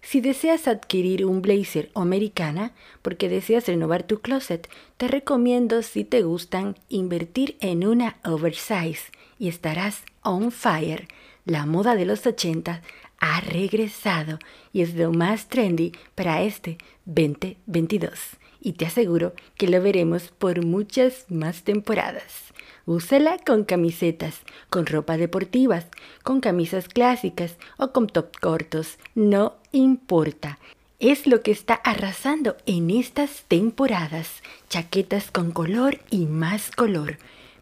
Si 0.02 0.22
deseas 0.22 0.68
adquirir 0.68 1.26
un 1.26 1.42
blazer 1.42 1.90
o 1.94 2.02
americana 2.02 2.74
porque 3.02 3.28
deseas 3.28 3.68
renovar 3.68 4.04
tu 4.04 4.20
closet, 4.20 4.70
te 4.98 5.08
recomiendo 5.08 5.82
si 5.84 6.06
te 6.06 6.24
gustan 6.24 6.76
invertir 6.90 7.58
en 7.60 7.86
una 7.86 8.18
oversize 8.24 9.12
y 9.38 9.48
estarás 9.48 10.04
on 10.24 10.52
fire 10.52 11.08
la 11.50 11.66
moda 11.66 11.96
de 11.96 12.06
los 12.06 12.26
80 12.26 12.82
ha 13.20 13.42
regresado 13.42 14.40
y 14.72 14.82
es 14.82 14.94
lo 14.94 15.12
más 15.12 15.48
trendy 15.48 15.94
para 16.16 16.42
este 16.44 16.78
2022. 17.06 18.38
Y 18.62 18.74
te 18.74 18.86
aseguro 18.86 19.34
que 19.56 19.68
lo 19.68 19.82
veremos 19.82 20.30
por 20.38 20.66
muchas 20.66 21.26
más 21.30 21.64
temporadas. 21.64 22.54
Úsala 22.86 23.38
con 23.38 23.64
camisetas, 23.64 24.42
con 24.70 24.86
ropa 24.86 25.18
deportivas, 25.18 25.86
con 26.24 26.42
camisas 26.42 26.88
clásicas 26.88 27.56
o 27.78 27.92
con 27.92 28.08
top 28.08 28.38
cortos. 28.40 28.98
No 29.16 29.56
importa. 29.72 30.60
Es 31.00 31.28
lo 31.28 31.42
que 31.42 31.52
está 31.52 31.76
arrasando 31.76 32.58
en 32.66 32.90
estas 32.90 33.44
temporadas. 33.48 34.42
Chaquetas 34.70 35.32
con 35.32 35.52
color 35.52 36.00
y 36.10 36.26
más 36.26 36.72
color. 36.72 37.18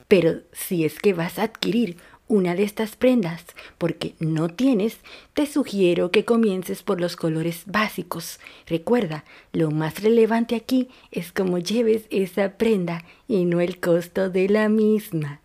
Pero 0.08 0.42
si 0.54 0.86
es 0.86 1.00
que 1.00 1.14
vas 1.14 1.38
a 1.38 1.44
adquirir 1.44 1.98
una 2.28 2.56
de 2.56 2.64
estas 2.64 2.96
prendas 2.96 3.46
porque 3.78 4.16
no 4.20 4.50
tienes, 4.50 4.98
te 5.34 5.46
sugiero 5.46 6.12
que 6.12 6.26
comiences 6.26 6.84
por 6.84 7.00
los 7.00 7.16
colores 7.16 7.64
básicos. 7.66 8.40
Recuerda, 8.68 9.24
lo 9.54 9.72
más 9.72 10.02
relevante 10.02 10.56
aquí 10.56 10.90
es 11.12 11.32
cómo 11.32 11.58
lleves 11.58 12.06
esa 12.10 12.58
prenda 12.58 13.04
y 13.28 13.46
no 13.46 13.62
el 13.62 13.80
costo 13.80 14.30
de 14.30 14.50
la 14.50 14.70
misma. 14.70 15.42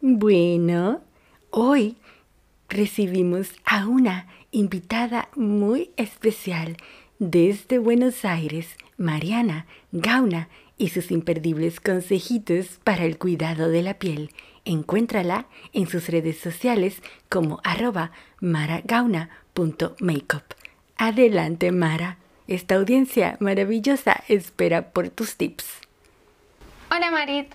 Bueno, 0.00 1.02
hoy 1.50 1.96
recibimos 2.68 3.50
a 3.64 3.86
una 3.86 4.28
invitada 4.50 5.28
muy 5.36 5.90
especial 5.96 6.76
desde 7.18 7.78
Buenos 7.78 8.24
Aires, 8.24 8.68
Mariana 8.96 9.66
Gauna, 9.92 10.48
y 10.80 10.88
sus 10.88 11.10
imperdibles 11.10 11.78
consejitos 11.78 12.80
para 12.82 13.04
el 13.04 13.18
cuidado 13.18 13.68
de 13.68 13.82
la 13.82 13.98
piel. 13.98 14.30
Encuéntrala 14.70 15.46
en 15.72 15.88
sus 15.88 16.08
redes 16.08 16.38
sociales 16.38 17.02
como 17.28 17.60
arroba 17.64 18.12
maragauna.makeup. 18.40 20.44
Adelante 20.96 21.72
Mara, 21.72 22.18
esta 22.46 22.76
audiencia 22.76 23.36
maravillosa 23.40 24.22
espera 24.28 24.92
por 24.92 25.08
tus 25.08 25.36
tips. 25.36 25.66
Hola 26.88 27.10
Marit, 27.10 27.52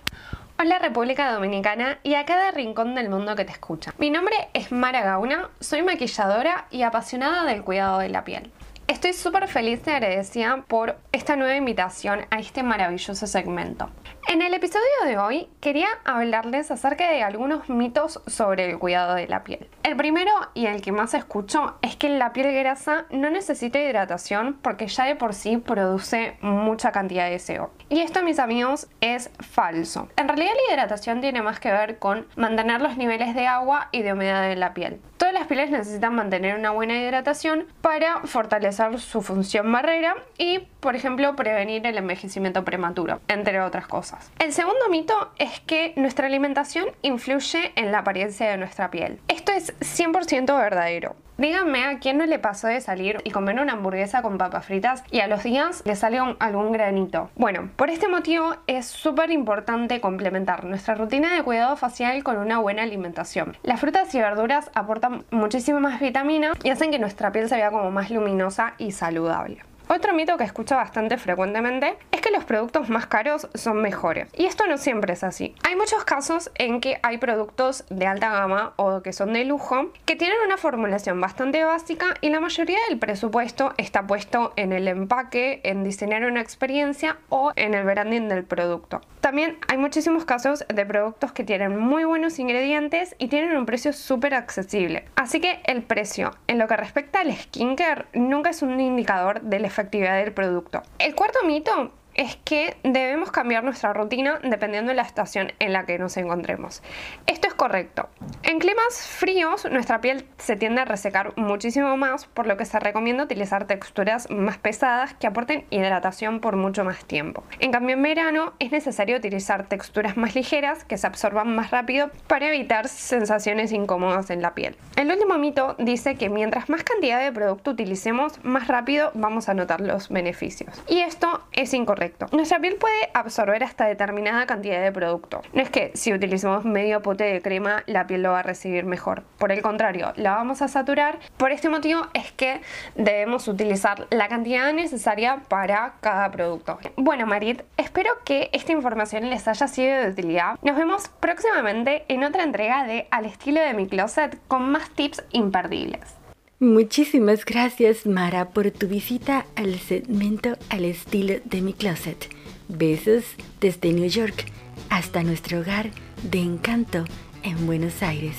hola 0.58 0.78
República 0.78 1.32
Dominicana 1.32 2.00
y 2.02 2.16
a 2.16 2.26
cada 2.26 2.50
rincón 2.50 2.94
del 2.94 3.08
mundo 3.08 3.34
que 3.34 3.46
te 3.46 3.52
escucha. 3.52 3.94
Mi 3.96 4.10
nombre 4.10 4.36
es 4.52 4.70
Mara 4.70 5.00
Gauna, 5.00 5.48
soy 5.58 5.82
maquilladora 5.82 6.66
y 6.70 6.82
apasionada 6.82 7.44
del 7.44 7.62
cuidado 7.62 8.00
de 8.00 8.10
la 8.10 8.24
piel. 8.24 8.50
Estoy 8.88 9.14
súper 9.14 9.48
feliz 9.48 9.80
y 9.84 9.90
agradecida 9.90 10.64
por 10.68 10.96
esta 11.10 11.34
nueva 11.34 11.56
invitación 11.56 12.20
a 12.30 12.38
este 12.38 12.62
maravilloso 12.62 13.26
segmento. 13.26 13.90
En 14.28 14.42
el 14.42 14.54
episodio 14.54 14.84
de 15.04 15.18
hoy 15.18 15.48
quería 15.60 15.88
hablarles 16.04 16.70
acerca 16.70 17.10
de 17.10 17.22
algunos 17.22 17.68
mitos 17.68 18.20
sobre 18.26 18.70
el 18.70 18.78
cuidado 18.78 19.14
de 19.14 19.26
la 19.26 19.42
piel. 19.42 19.68
El 19.82 19.96
primero 19.96 20.30
y 20.54 20.66
el 20.66 20.82
que 20.82 20.92
más 20.92 21.14
escucho 21.14 21.78
es 21.82 21.96
que 21.96 22.08
la 22.08 22.32
piel 22.32 22.52
grasa 22.52 23.06
no 23.10 23.28
necesita 23.28 23.80
hidratación 23.80 24.58
porque 24.62 24.86
ya 24.86 25.04
de 25.04 25.16
por 25.16 25.34
sí 25.34 25.56
produce 25.56 26.36
mucha 26.40 26.92
cantidad 26.92 27.28
de 27.28 27.40
sebo. 27.40 27.70
Y 27.88 28.00
esto, 28.00 28.22
mis 28.22 28.38
amigos, 28.38 28.88
es 29.00 29.30
falso. 29.40 30.08
En 30.16 30.28
realidad 30.28 30.52
la 30.68 30.74
hidratación 30.74 31.20
tiene 31.20 31.42
más 31.42 31.58
que 31.58 31.72
ver 31.72 31.98
con 31.98 32.26
mantener 32.36 32.80
los 32.80 32.96
niveles 32.96 33.34
de 33.34 33.48
agua 33.48 33.88
y 33.90 34.02
de 34.02 34.12
humedad 34.12 34.50
en 34.50 34.60
la 34.60 34.74
piel. 34.74 35.00
Todas 35.16 35.34
las 35.34 35.46
pieles 35.46 35.70
necesitan 35.70 36.14
mantener 36.14 36.58
una 36.58 36.72
buena 36.72 36.94
hidratación 36.94 37.66
para 37.80 38.20
fortalecer 38.24 38.75
su 38.98 39.22
función 39.22 39.70
barrera 39.72 40.16
y, 40.38 40.60
por 40.80 40.96
ejemplo, 40.96 41.34
prevenir 41.36 41.86
el 41.86 41.98
envejecimiento 41.98 42.64
prematuro, 42.64 43.20
entre 43.28 43.60
otras 43.60 43.86
cosas. 43.86 44.30
El 44.38 44.52
segundo 44.52 44.88
mito 44.90 45.32
es 45.38 45.60
que 45.60 45.92
nuestra 45.96 46.26
alimentación 46.26 46.86
influye 47.02 47.72
en 47.76 47.92
la 47.92 47.98
apariencia 47.98 48.50
de 48.50 48.56
nuestra 48.56 48.90
piel. 48.90 49.18
Esto 49.28 49.52
es 49.52 49.74
100% 49.80 50.56
verdadero. 50.56 51.16
Díganme 51.38 51.84
a 51.84 51.98
quién 51.98 52.16
no 52.16 52.24
le 52.24 52.38
pasó 52.38 52.66
de 52.66 52.80
salir 52.80 53.18
y 53.24 53.30
comer 53.30 53.60
una 53.60 53.74
hamburguesa 53.74 54.22
con 54.22 54.38
papas 54.38 54.64
fritas 54.64 55.04
y 55.10 55.20
a 55.20 55.26
los 55.26 55.42
días 55.42 55.82
le 55.84 55.94
sale 55.94 56.18
algún 56.38 56.72
granito. 56.72 57.28
Bueno, 57.36 57.68
por 57.76 57.90
este 57.90 58.08
motivo 58.08 58.56
es 58.66 58.86
súper 58.86 59.30
importante 59.30 60.00
complementar 60.00 60.64
nuestra 60.64 60.94
rutina 60.94 61.34
de 61.34 61.42
cuidado 61.42 61.76
facial 61.76 62.24
con 62.24 62.38
una 62.38 62.58
buena 62.58 62.84
alimentación. 62.84 63.54
Las 63.62 63.80
frutas 63.80 64.14
y 64.14 64.18
verduras 64.18 64.70
aportan 64.74 65.24
muchísimo 65.30 65.78
más 65.78 66.00
vitamina 66.00 66.52
y 66.62 66.70
hacen 66.70 66.90
que 66.90 66.98
nuestra 66.98 67.32
piel 67.32 67.50
se 67.50 67.56
vea 67.56 67.70
como 67.70 67.90
más 67.90 68.10
luminosa 68.10 68.72
y 68.78 68.92
saludable. 68.92 69.58
Otro 69.88 70.14
mito 70.14 70.36
que 70.36 70.42
escucho 70.42 70.74
bastante 70.74 71.16
frecuentemente 71.16 71.96
es 72.10 72.20
que 72.20 72.32
los 72.32 72.44
productos 72.44 72.90
más 72.90 73.06
caros 73.06 73.48
son 73.54 73.80
mejores. 73.80 74.28
Y 74.36 74.46
esto 74.46 74.66
no 74.66 74.78
siempre 74.78 75.12
es 75.12 75.22
así. 75.22 75.54
Hay 75.62 75.76
muchos 75.76 76.04
casos 76.04 76.50
en 76.56 76.80
que 76.80 76.98
hay 77.04 77.18
productos 77.18 77.84
de 77.88 78.06
alta 78.06 78.30
gama 78.30 78.72
o 78.76 79.00
que 79.02 79.12
son 79.12 79.32
de 79.32 79.44
lujo 79.44 79.92
que 80.04 80.16
tienen 80.16 80.38
una 80.44 80.56
formulación 80.56 81.20
bastante 81.20 81.62
básica 81.64 82.14
y 82.20 82.30
la 82.30 82.40
mayoría 82.40 82.78
del 82.88 82.98
presupuesto 82.98 83.74
está 83.76 84.06
puesto 84.08 84.52
en 84.56 84.72
el 84.72 84.88
empaque, 84.88 85.60
en 85.62 85.84
diseñar 85.84 86.24
una 86.24 86.40
experiencia 86.40 87.18
o 87.28 87.52
en 87.54 87.74
el 87.74 87.84
branding 87.84 88.28
del 88.28 88.44
producto. 88.44 89.00
También 89.20 89.58
hay 89.68 89.78
muchísimos 89.78 90.24
casos 90.24 90.64
de 90.72 90.86
productos 90.86 91.32
que 91.32 91.42
tienen 91.42 91.78
muy 91.78 92.04
buenos 92.04 92.38
ingredientes 92.38 93.16
y 93.18 93.28
tienen 93.28 93.56
un 93.56 93.66
precio 93.66 93.92
súper 93.92 94.34
accesible. 94.34 95.04
Así 95.16 95.40
que 95.40 95.60
el 95.64 95.82
precio 95.82 96.30
en 96.46 96.58
lo 96.58 96.68
que 96.68 96.76
respecta 96.76 97.20
al 97.20 97.32
skincare 97.32 98.06
nunca 98.14 98.50
es 98.50 98.62
un 98.62 98.80
indicador 98.80 99.40
del 99.40 99.68
efectividad 99.76 100.22
del 100.24 100.32
producto. 100.32 100.82
El 100.98 101.14
cuarto 101.14 101.40
mito 101.44 101.92
es 102.16 102.36
que 102.36 102.76
debemos 102.82 103.30
cambiar 103.30 103.62
nuestra 103.62 103.92
rutina 103.92 104.40
dependiendo 104.42 104.90
de 104.90 104.96
la 104.96 105.02
estación 105.02 105.52
en 105.58 105.72
la 105.72 105.84
que 105.84 105.98
nos 105.98 106.16
encontremos. 106.16 106.82
Esto 107.26 107.46
es 107.46 107.54
correcto. 107.54 108.08
En 108.42 108.58
climas 108.58 109.06
fríos 109.06 109.66
nuestra 109.70 110.00
piel 110.00 110.26
se 110.38 110.56
tiende 110.56 110.80
a 110.80 110.84
resecar 110.86 111.36
muchísimo 111.36 111.96
más, 111.96 112.26
por 112.26 112.46
lo 112.46 112.56
que 112.56 112.64
se 112.64 112.80
recomienda 112.80 113.24
utilizar 113.24 113.66
texturas 113.66 114.30
más 114.30 114.56
pesadas 114.58 115.14
que 115.14 115.26
aporten 115.26 115.64
hidratación 115.70 116.40
por 116.40 116.56
mucho 116.56 116.84
más 116.84 117.04
tiempo. 117.04 117.44
En 117.60 117.70
cambio 117.70 117.94
en 117.94 118.02
verano 118.02 118.54
es 118.58 118.72
necesario 118.72 119.18
utilizar 119.18 119.68
texturas 119.68 120.16
más 120.16 120.34
ligeras 120.34 120.84
que 120.84 120.96
se 120.96 121.06
absorban 121.06 121.54
más 121.54 121.70
rápido 121.70 122.10
para 122.26 122.48
evitar 122.48 122.88
sensaciones 122.88 123.72
incómodas 123.72 124.30
en 124.30 124.40
la 124.40 124.54
piel. 124.54 124.76
El 124.96 125.10
último 125.10 125.36
mito 125.36 125.76
dice 125.78 126.16
que 126.16 126.30
mientras 126.30 126.70
más 126.70 126.82
cantidad 126.82 127.20
de 127.20 127.32
producto 127.32 127.72
utilicemos, 127.72 128.42
más 128.42 128.68
rápido 128.68 129.10
vamos 129.14 129.50
a 129.50 129.54
notar 129.54 129.82
los 129.82 130.08
beneficios. 130.08 130.82
Y 130.88 131.00
esto 131.00 131.42
es 131.52 131.74
incorrecto 131.74 132.05
nuestra 132.32 132.58
piel 132.58 132.76
puede 132.76 133.10
absorber 133.14 133.64
hasta 133.64 133.86
determinada 133.86 134.46
cantidad 134.46 134.82
de 134.82 134.92
producto. 134.92 135.42
No 135.52 135.62
es 135.62 135.70
que 135.70 135.90
si 135.94 136.12
utilizamos 136.12 136.64
medio 136.64 137.02
pote 137.02 137.24
de 137.24 137.40
crema 137.40 137.82
la 137.86 138.06
piel 138.06 138.22
lo 138.22 138.32
va 138.32 138.40
a 138.40 138.42
recibir 138.42 138.84
mejor. 138.84 139.22
Por 139.38 139.52
el 139.52 139.62
contrario, 139.62 140.12
la 140.16 140.34
vamos 140.34 140.62
a 140.62 140.68
saturar. 140.68 141.18
Por 141.36 141.52
este 141.52 141.68
motivo 141.68 142.02
es 142.14 142.32
que 142.32 142.60
debemos 142.94 143.48
utilizar 143.48 144.06
la 144.10 144.28
cantidad 144.28 144.72
necesaria 144.72 145.42
para 145.48 145.94
cada 146.00 146.30
producto. 146.30 146.78
Bueno, 146.96 147.26
Marit, 147.26 147.62
espero 147.76 148.10
que 148.24 148.50
esta 148.52 148.72
información 148.72 149.28
les 149.30 149.46
haya 149.48 149.68
sido 149.68 150.02
de 150.02 150.10
utilidad. 150.10 150.58
Nos 150.62 150.76
vemos 150.76 151.08
próximamente 151.20 152.04
en 152.08 152.24
otra 152.24 152.42
entrega 152.42 152.84
de 152.84 153.06
Al 153.10 153.24
estilo 153.24 153.60
de 153.60 153.74
mi 153.74 153.86
closet 153.86 154.38
con 154.48 154.70
más 154.70 154.90
tips 154.90 155.24
imperdibles. 155.30 156.15
Muchísimas 156.58 157.44
gracias 157.44 158.06
Mara 158.06 158.48
por 158.48 158.70
tu 158.70 158.88
visita 158.88 159.44
al 159.56 159.78
segmento 159.78 160.56
al 160.70 160.86
estilo 160.86 161.34
de 161.44 161.60
mi 161.60 161.74
closet. 161.74 162.30
Besos 162.68 163.24
desde 163.60 163.92
New 163.92 164.08
York 164.08 164.46
hasta 164.88 165.22
nuestro 165.22 165.60
hogar 165.60 165.90
de 166.22 166.40
encanto 166.40 167.04
en 167.42 167.66
Buenos 167.66 168.02
Aires. 168.02 168.36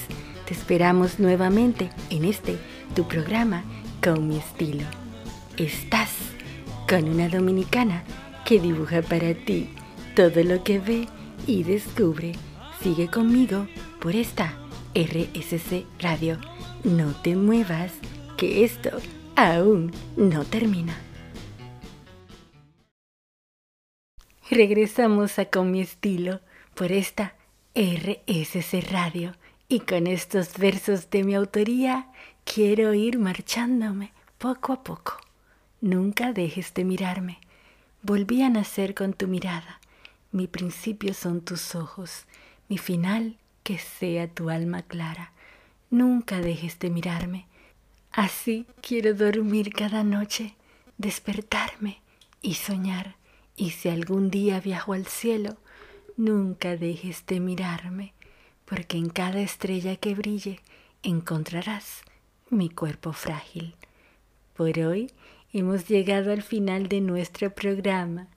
Te 0.47 0.55
esperamos 0.55 1.19
nuevamente 1.19 1.91
en 2.09 2.25
este 2.25 2.57
tu 2.95 3.07
programa 3.07 3.63
con 4.03 4.27
mi 4.27 4.37
estilo. 4.37 4.85
Estás 5.57 6.09
con 6.89 7.07
una 7.07 7.29
dominicana 7.29 8.03
que 8.47 8.59
dibuja 8.59 9.03
para 9.03 9.35
ti 9.35 9.69
todo 10.15 10.43
lo 10.43 10.63
que 10.63 10.79
ve 10.79 11.07
y 11.45 11.61
descubre. 11.61 12.31
Sigue 12.81 13.09
conmigo 13.09 13.67
por 13.99 14.15
esta 14.15 14.57
RSC 14.95 15.85
Radio. 15.99 16.39
No 16.87 17.13
te 17.21 17.35
muevas, 17.35 17.91
que 18.37 18.63
esto 18.63 18.91
aún 19.35 19.91
no 20.15 20.45
termina. 20.45 20.95
Regresamos 24.49 25.37
a 25.37 25.47
Con 25.47 25.69
mi 25.69 25.81
estilo 25.81 26.39
por 26.75 26.93
esta 26.93 27.35
RSC 27.75 28.89
Radio 28.89 29.33
y 29.67 29.81
con 29.81 30.07
estos 30.07 30.57
versos 30.57 31.09
de 31.09 31.25
mi 31.25 31.35
autoría 31.35 32.07
quiero 32.45 32.93
ir 32.93 33.19
marchándome 33.19 34.13
poco 34.37 34.71
a 34.71 34.81
poco. 34.81 35.17
Nunca 35.81 36.31
dejes 36.31 36.73
de 36.73 36.85
mirarme. 36.85 37.39
Volví 38.01 38.43
a 38.43 38.49
nacer 38.49 38.95
con 38.95 39.11
tu 39.11 39.27
mirada. 39.27 39.81
Mi 40.31 40.47
principio 40.47 41.13
son 41.13 41.41
tus 41.41 41.75
ojos, 41.75 42.23
mi 42.69 42.77
final 42.77 43.35
que 43.63 43.77
sea 43.77 44.29
tu 44.29 44.49
alma 44.49 44.83
clara. 44.83 45.33
Nunca 45.89 46.41
dejes 46.41 46.79
de 46.79 46.89
mirarme. 46.89 47.47
Así 48.11 48.65
quiero 48.81 49.13
dormir 49.13 49.71
cada 49.71 50.03
noche, 50.03 50.55
despertarme 50.97 52.01
y 52.41 52.55
soñar. 52.55 53.15
Y 53.55 53.71
si 53.71 53.87
algún 53.87 54.29
día 54.29 54.59
viajo 54.59 54.93
al 54.93 55.07
cielo, 55.07 55.55
nunca 56.17 56.75
dejes 56.75 57.25
de 57.25 57.39
mirarme, 57.39 58.13
porque 58.65 58.97
en 58.97 59.09
cada 59.09 59.39
estrella 59.39 59.95
que 59.95 60.13
brille 60.13 60.59
encontrarás 61.03 62.01
mi 62.49 62.69
cuerpo 62.69 63.13
frágil. 63.13 63.75
Por 64.55 64.77
hoy 64.79 65.11
hemos 65.53 65.87
llegado 65.87 66.33
al 66.33 66.43
final 66.43 66.89
de 66.89 66.99
nuestro 66.99 67.55
programa, 67.55 68.27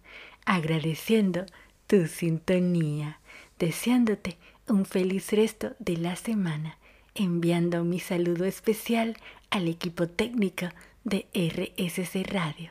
agradeciendo 0.46 1.46
tu 1.88 2.06
sintonía, 2.06 3.18
deseándote 3.58 4.38
un 4.68 4.86
feliz 4.86 5.32
resto 5.32 5.74
de 5.80 5.96
la 5.96 6.14
semana 6.14 6.78
enviando 7.22 7.84
mi 7.84 8.00
saludo 8.00 8.46
especial 8.46 9.16
al 9.50 9.68
equipo 9.68 10.08
técnico 10.08 10.68
de 11.04 11.26
RSC 11.34 12.24
Radio. 12.26 12.70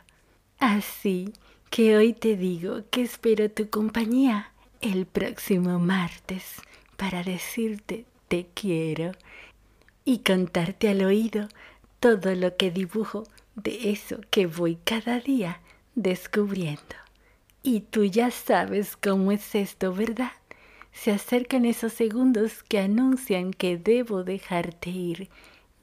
Así 0.57 1.33
que 1.69 1.95
hoy 1.95 2.13
te 2.13 2.35
digo 2.35 2.81
que 2.89 3.03
espero 3.03 3.51
tu 3.51 3.69
compañía 3.69 4.51
el 4.81 5.05
próximo 5.05 5.77
martes 5.79 6.55
para 6.97 7.23
decirte 7.23 8.05
te 8.27 8.47
quiero 8.53 9.11
y 10.03 10.19
contarte 10.19 10.89
al 10.89 11.05
oído 11.05 11.47
todo 11.99 12.33
lo 12.33 12.57
que 12.57 12.71
dibujo 12.71 13.25
de 13.55 13.91
eso 13.91 14.17
que 14.31 14.47
voy 14.47 14.77
cada 14.83 15.19
día 15.19 15.61
descubriendo. 15.93 16.95
Y 17.61 17.81
tú 17.81 18.05
ya 18.05 18.31
sabes 18.31 18.97
cómo 18.97 19.31
es 19.31 19.53
esto, 19.53 19.93
¿verdad? 19.93 20.31
Se 21.01 21.11
acercan 21.11 21.63
esos 21.63 21.93
segundos 21.93 22.61
que 22.63 22.77
anuncian 22.77 23.53
que 23.53 23.77
debo 23.77 24.25
dejarte 24.25 24.89
ir 24.89 25.29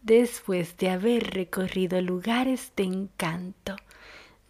después 0.02 0.76
de 0.76 0.90
haber 0.90 1.32
recorrido 1.32 2.02
lugares 2.02 2.72
de 2.76 2.84
encanto, 2.84 3.76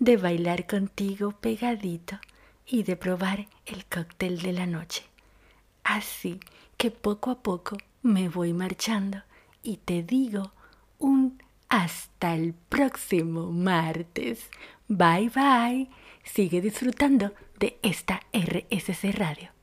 de 0.01 0.17
bailar 0.17 0.67
contigo 0.67 1.31
pegadito 1.41 2.19
y 2.67 2.83
de 2.83 2.97
probar 2.97 3.47
el 3.65 3.87
cóctel 3.87 4.43
de 4.43 4.53
la 4.53 4.67
noche. 4.67 5.05
Así 5.85 6.41
que 6.77 6.91
poco 6.91 7.31
a 7.31 7.43
poco 7.45 7.77
me 8.03 8.29
voy 8.29 8.53
marchando 8.53 9.23
y 9.63 9.77
te 9.77 10.03
digo 10.03 10.53
un 10.99 11.41
hasta 11.69 12.35
el 12.35 12.55
próximo 12.55 13.53
martes. 13.53 14.51
Bye 14.89 15.31
bye. 15.33 15.89
Sigue 16.25 16.61
disfrutando 16.61 17.33
de 17.61 17.79
esta 17.83 18.21
RSC 18.33 19.13
Radio. 19.13 19.56